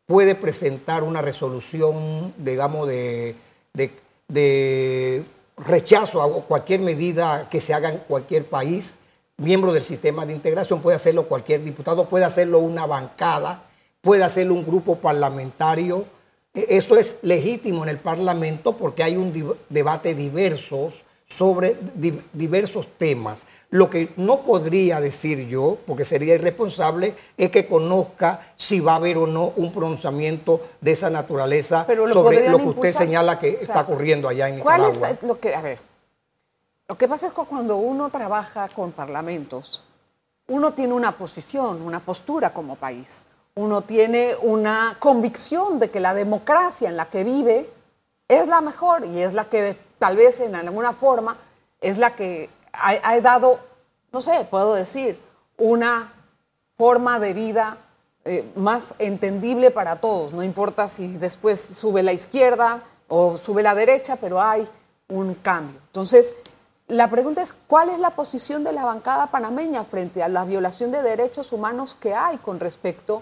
puede 0.06 0.34
presentar 0.36 1.04
una 1.04 1.22
resolución, 1.22 2.34
digamos, 2.38 2.88
de, 2.88 3.36
de 3.74 5.26
rechazo 5.58 6.22
a 6.22 6.46
cualquier 6.46 6.80
medida 6.80 7.50
que 7.50 7.60
se 7.60 7.74
haga 7.74 7.90
en 7.90 7.98
cualquier 7.98 8.46
país. 8.46 8.96
Miembro 9.36 9.74
del 9.74 9.84
sistema 9.84 10.26
de 10.26 10.32
integración 10.32 10.82
puede 10.82 10.96
hacerlo 10.96 11.28
cualquier 11.28 11.62
diputado, 11.62 12.08
puede 12.08 12.24
hacerlo 12.24 12.60
una 12.60 12.86
bancada, 12.86 13.64
puede 14.00 14.24
hacerlo 14.24 14.54
un 14.54 14.66
grupo 14.66 15.00
parlamentario 15.00 16.06
eso 16.54 16.98
es 16.98 17.16
legítimo 17.24 17.84
en 17.84 17.90
el 17.90 17.98
Parlamento 17.98 18.78
porque 18.78 19.04
hay 19.04 19.18
un 19.18 19.58
debate 19.70 20.14
diversos 20.14 21.04
sobre 21.28 21.76
diversos 22.32 22.88
temas. 22.98 23.48
Lo 23.72 23.90
que 23.90 24.14
no 24.18 24.42
podría 24.42 25.02
decir 25.02 25.48
yo, 25.48 25.80
porque 25.88 26.06
sería 26.06 26.36
irresponsable, 26.36 27.16
es 27.38 27.50
que 27.50 27.66
conozca 27.66 28.54
si 28.56 28.80
va 28.80 28.94
a 28.94 28.96
haber 28.98 29.18
o 29.18 29.26
no 29.26 29.52
un 29.56 29.72
pronunciamiento 29.72 30.62
de 30.80 30.92
esa 30.92 31.10
naturaleza 31.10 31.88
sobre 31.88 32.50
lo 32.50 32.60
que 32.60 32.66
usted 32.66 32.94
señala 32.94 33.40
que 33.40 33.50
está 33.50 33.82
ocurriendo 33.82 34.30
allá 34.30 34.48
en 34.48 34.58
Nicaragua. 34.58 34.94
¿Cuál 34.94 35.12
es 35.12 35.24
lo 35.24 35.40
que, 35.40 35.56
a 35.56 35.62
ver, 35.62 35.80
lo 36.88 36.96
que 36.96 37.08
pasa 37.08 37.28
es 37.28 37.34
que 37.34 37.42
cuando 37.46 37.78
uno 37.78 38.12
trabaja 38.12 38.70
con 38.70 38.92
parlamentos, 38.92 39.84
uno 40.50 40.74
tiene 40.74 40.94
una 40.94 41.14
posición, 41.14 41.82
una 41.82 42.00
postura 42.00 42.54
como 42.54 42.76
país 42.76 43.24
uno 43.56 43.82
tiene 43.82 44.36
una 44.42 44.98
convicción 45.00 45.80
de 45.80 45.92
que 45.92 46.00
la 46.00 46.14
democracia 46.14 46.90
en 46.90 46.98
la 46.98 47.10
que 47.10 47.24
vive 47.24 47.70
es 48.28 48.48
la 48.48 48.62
mejor 48.62 49.06
y 49.06 49.22
es 49.22 49.34
la 49.34 49.46
que 49.46 49.78
tal 50.00 50.18
vez 50.18 50.40
en 50.40 50.56
alguna 50.56 50.94
forma 50.94 51.38
es 51.80 51.98
la 51.98 52.16
que 52.16 52.50
ha, 52.72 53.20
dado, 53.22 53.60
no 54.12 54.22
sé, 54.22 54.48
puedo 54.50 54.74
decir, 54.74 55.20
una 55.58 56.14
forma 56.76 57.20
de 57.20 57.34
vida 57.34 57.78
eh, 58.26 58.52
más 58.56 58.96
entendible 58.98 59.70
para 59.70 59.98
todos. 59.98 60.34
No 60.34 60.44
importa 60.44 60.88
si 60.88 61.18
después 61.18 61.60
sube 61.62 62.02
la 62.02 62.14
izquierda 62.14 62.82
o 63.08 63.38
sube 63.38 63.62
la 63.62 63.76
derecha, 63.76 64.16
pero 64.16 64.42
hay 64.42 64.68
un 65.10 65.36
cambio. 65.36 65.80
Entonces, 65.88 66.34
la 66.88 67.10
pregunta 67.10 67.44
es, 67.44 67.54
¿cuál 67.68 67.90
es 67.90 68.00
la 68.00 68.12
posición 68.12 68.64
de 68.64 68.72
la 68.72 68.86
bancada 68.86 69.28
panameña 69.28 69.84
frente 69.84 70.24
a 70.24 70.28
la 70.28 70.46
violación 70.46 70.92
de 70.92 71.04
derechos 71.04 71.52
humanos 71.52 71.96
que 71.96 72.16
hay 72.16 72.38
con 72.38 72.60
respecto 72.60 73.22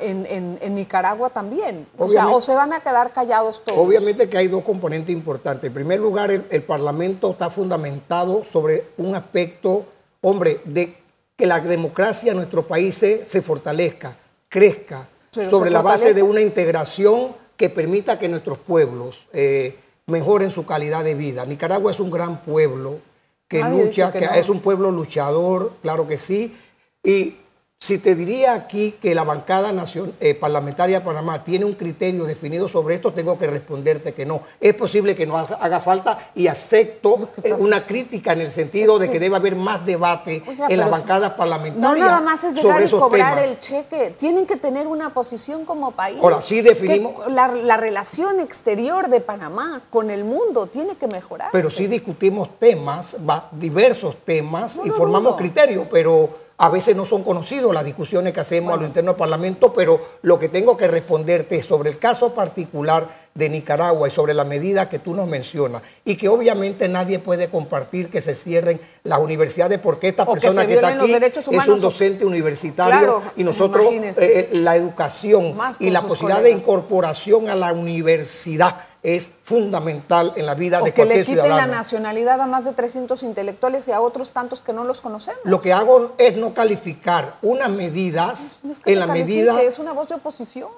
en, 0.00 0.74
Nicaragua 0.74 1.30
también. 1.30 1.86
O 1.98 2.08
sea, 2.08 2.28
o 2.28 2.40
se 2.40 2.54
van 2.54 2.72
a 2.72 2.80
quedar 2.80 3.12
callados 3.12 3.62
todos. 3.64 3.78
Obviamente 3.78 4.28
que 4.28 4.38
hay 4.38 4.48
dos 4.48 4.62
componentes 4.62 5.14
importantes. 5.14 5.68
En 5.68 5.74
primer 5.74 6.00
lugar, 6.00 6.30
el, 6.30 6.62
Parlamento 6.62 7.32
está 7.32 7.50
fundamentado 7.50 8.44
sobre 8.44 8.86
un 8.98 9.14
aspecto, 9.14 9.86
hombre, 10.20 10.60
de 10.64 10.96
que 11.36 11.46
la 11.46 11.60
democracia 11.60 12.30
en 12.30 12.36
nuestro 12.36 12.66
país 12.66 12.94
se, 12.94 13.42
fortalezca, 13.42 14.16
crezca, 14.48 15.08
sobre 15.32 15.70
la 15.70 15.82
base 15.82 16.14
de 16.14 16.22
una 16.22 16.40
integración 16.40 17.34
que 17.56 17.68
permita 17.68 18.18
que 18.18 18.28
nuestros 18.28 18.58
pueblos 18.58 19.26
eh, 19.32 19.76
mejoren 20.06 20.50
su 20.50 20.64
calidad 20.64 21.02
de 21.02 21.14
vida. 21.14 21.44
Nicaragua 21.44 21.90
es 21.90 21.98
un 21.98 22.10
gran 22.10 22.40
pueblo 22.42 23.00
que 23.48 23.62
lucha, 23.62 24.12
que, 24.12 24.24
es 24.36 24.48
un 24.48 24.60
pueblo 24.60 24.92
luchador, 24.92 25.72
claro 25.82 26.06
que 26.06 26.18
sí, 26.18 26.56
y 27.02 27.36
si 27.84 27.98
te 27.98 28.14
diría 28.14 28.54
aquí 28.54 28.92
que 28.92 29.14
la 29.14 29.24
bancada 29.24 29.70
eh, 30.18 30.34
parlamentaria 30.34 31.00
de 31.00 31.04
Panamá 31.04 31.44
tiene 31.44 31.66
un 31.66 31.74
criterio 31.74 32.24
definido 32.24 32.66
sobre 32.66 32.94
esto, 32.94 33.12
tengo 33.12 33.38
que 33.38 33.46
responderte 33.46 34.14
que 34.14 34.24
no. 34.24 34.40
Es 34.58 34.72
posible 34.72 35.14
que 35.14 35.26
no 35.26 35.36
haga 35.36 35.80
falta 35.80 36.30
y 36.34 36.46
acepto 36.46 37.28
eh, 37.42 37.52
una 37.52 37.84
crítica 37.84 38.32
en 38.32 38.40
el 38.40 38.52
sentido 38.52 38.98
de 38.98 39.10
que 39.10 39.20
debe 39.20 39.36
haber 39.36 39.56
más 39.56 39.84
debate 39.84 40.42
en 40.66 40.78
las 40.78 40.90
bancadas 40.90 41.34
parlamentarias. 41.34 41.98
No 42.00 42.06
nada 42.06 42.22
más 42.22 42.42
es 42.44 42.54
llegar 42.54 42.82
y 42.82 42.88
cobrar 42.88 43.38
el 43.40 43.60
cheque. 43.60 44.14
Tienen 44.16 44.46
que 44.46 44.56
tener 44.56 44.86
una 44.86 45.12
posición 45.12 45.66
como 45.66 45.90
país. 45.90 46.18
Ahora 46.22 46.40
sí 46.40 46.62
definimos. 46.62 47.30
La, 47.30 47.76
relación 47.76 48.40
exterior 48.40 49.10
de 49.10 49.20
Panamá 49.20 49.82
con 49.90 50.10
el 50.10 50.24
mundo 50.24 50.68
tiene 50.68 50.96
que 50.96 51.06
mejorar. 51.06 51.50
Pero 51.52 51.68
sí 51.70 51.86
discutimos 51.86 52.58
temas, 52.58 53.18
diversos 53.52 54.16
temas 54.24 54.80
y 54.82 54.88
formamos 54.88 55.34
criterios, 55.34 55.86
pero 55.90 56.43
a 56.56 56.68
veces 56.68 56.94
no 56.94 57.04
son 57.04 57.22
conocidos 57.22 57.74
las 57.74 57.84
discusiones 57.84 58.32
que 58.32 58.40
hacemos 58.40 58.74
a 58.74 58.76
lo 58.76 58.86
interno 58.86 59.12
del 59.12 59.18
Parlamento, 59.18 59.72
pero 59.72 60.00
lo 60.22 60.38
que 60.38 60.48
tengo 60.48 60.76
que 60.76 60.86
responderte 60.86 61.56
es 61.56 61.66
sobre 61.66 61.90
el 61.90 61.98
caso 61.98 62.32
particular 62.32 63.24
de 63.34 63.48
Nicaragua 63.48 64.06
y 64.06 64.12
sobre 64.12 64.32
la 64.32 64.44
medida 64.44 64.88
que 64.88 65.00
tú 65.00 65.12
nos 65.12 65.26
mencionas 65.26 65.82
y 66.04 66.16
que 66.16 66.28
obviamente 66.28 66.88
nadie 66.88 67.18
puede 67.18 67.48
compartir 67.48 68.08
que 68.08 68.20
se 68.20 68.36
cierren 68.36 68.80
las 69.02 69.18
universidades 69.18 69.80
porque 69.80 70.08
esta 70.08 70.24
persona 70.24 70.64
que, 70.66 70.74
está 70.74 70.88
aquí 70.88 71.12
es 71.12 71.66
un 71.66 71.80
docente 71.80 72.24
universitario 72.24 73.20
y 73.36 73.42
nosotros 73.42 73.86
eh, 73.90 74.14
eh, 74.18 74.48
la 74.52 74.76
educación 74.76 75.56
y 75.80 75.90
la 75.90 76.02
posibilidad 76.02 76.42
de 76.42 76.52
incorporación 76.52 77.48
a 77.48 77.56
la 77.56 77.72
universidad 77.72 78.76
es 79.04 79.28
fundamental 79.42 80.32
en 80.34 80.46
la 80.46 80.54
vida 80.54 80.80
de 80.80 80.94
cualquier 80.94 81.26
ciudadano. 81.26 81.26
que 81.26 81.52
le 81.52 81.56
quiten 81.56 81.70
la 81.70 81.76
nacionalidad 81.76 82.40
a 82.40 82.46
más 82.46 82.64
de 82.64 82.72
300 82.72 83.22
intelectuales 83.22 83.86
y 83.86 83.92
a 83.92 84.00
otros 84.00 84.30
tantos 84.30 84.62
que 84.62 84.72
no 84.72 84.82
los 84.82 85.02
conocemos. 85.02 85.40
Lo 85.44 85.60
que 85.60 85.74
hago 85.74 86.14
es 86.16 86.38
no 86.38 86.54
calificar 86.54 87.36
unas 87.42 87.68
medidas 87.70 88.62
en 88.86 88.98
la 88.98 89.06
medida... 89.06 89.60
Es 89.62 89.78
una 89.78 89.92
voz 89.92 90.08
de 90.08 90.14
oposición. 90.14 90.70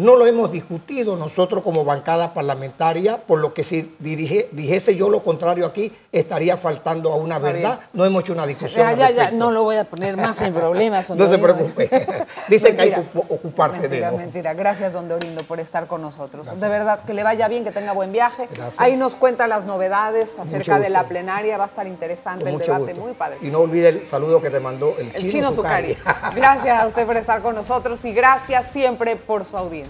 No 0.00 0.16
lo 0.16 0.26
hemos 0.26 0.50
discutido 0.50 1.14
nosotros 1.14 1.62
como 1.62 1.84
bancada 1.84 2.32
parlamentaria, 2.32 3.18
por 3.18 3.38
lo 3.38 3.52
que 3.52 3.64
si 3.64 3.94
dirige, 3.98 4.48
dijese 4.52 4.96
yo 4.96 5.10
lo 5.10 5.22
contrario 5.22 5.66
aquí, 5.66 5.92
estaría 6.10 6.56
faltando 6.56 7.12
a 7.12 7.16
una 7.16 7.38
verdad. 7.38 7.80
No 7.92 8.06
hemos 8.06 8.22
hecho 8.22 8.32
una 8.32 8.46
discusión. 8.46 8.80
Ya, 8.80 8.92
ya, 8.94 9.10
ya, 9.10 9.30
no 9.32 9.50
lo 9.50 9.62
voy 9.64 9.76
a 9.76 9.84
poner 9.84 10.16
más 10.16 10.40
en 10.40 10.54
problemas. 10.54 11.10
no 11.16 11.28
se 11.28 11.36
preocupe. 11.36 11.90
Dice 12.48 12.74
que 12.74 12.80
hay 12.80 12.90
que 12.92 13.04
ocuparse 13.28 13.80
mentira, 13.82 14.08
de 14.08 14.14
eso. 14.14 14.16
Mentira, 14.16 14.54
Gracias, 14.54 14.92
don 14.94 15.06
Dorindo, 15.06 15.42
por 15.44 15.60
estar 15.60 15.86
con 15.86 16.00
nosotros. 16.00 16.60
De 16.60 16.68
verdad, 16.68 17.04
que 17.04 17.12
le 17.12 17.22
vaya 17.22 17.48
bien, 17.48 17.64
que 17.64 17.70
tenga 17.70 17.92
buen 17.92 18.10
viaje. 18.10 18.48
Ahí 18.78 18.96
nos 18.96 19.14
cuenta 19.14 19.46
las 19.46 19.66
novedades 19.66 20.38
acerca 20.38 20.78
de 20.78 20.88
la 20.88 21.08
plenaria. 21.08 21.58
Va 21.58 21.64
a 21.64 21.68
estar 21.68 21.86
interesante 21.86 22.48
el 22.48 22.58
debate, 22.58 22.94
muy 22.94 23.12
padre. 23.12 23.36
Y 23.42 23.50
no 23.50 23.60
olvide 23.60 23.88
el 23.88 24.06
saludo 24.06 24.40
que 24.40 24.48
te 24.48 24.60
mandó 24.60 24.94
el, 24.98 25.08
el 25.14 25.30
chino, 25.30 25.50
chino 25.50 25.62
Gracias 26.34 26.80
a 26.80 26.86
usted 26.86 27.04
por 27.04 27.16
estar 27.16 27.42
con 27.42 27.54
nosotros 27.54 28.02
y 28.04 28.12
gracias 28.12 28.70
siempre 28.70 29.16
por 29.16 29.44
su 29.44 29.56
audiencia. 29.56 29.89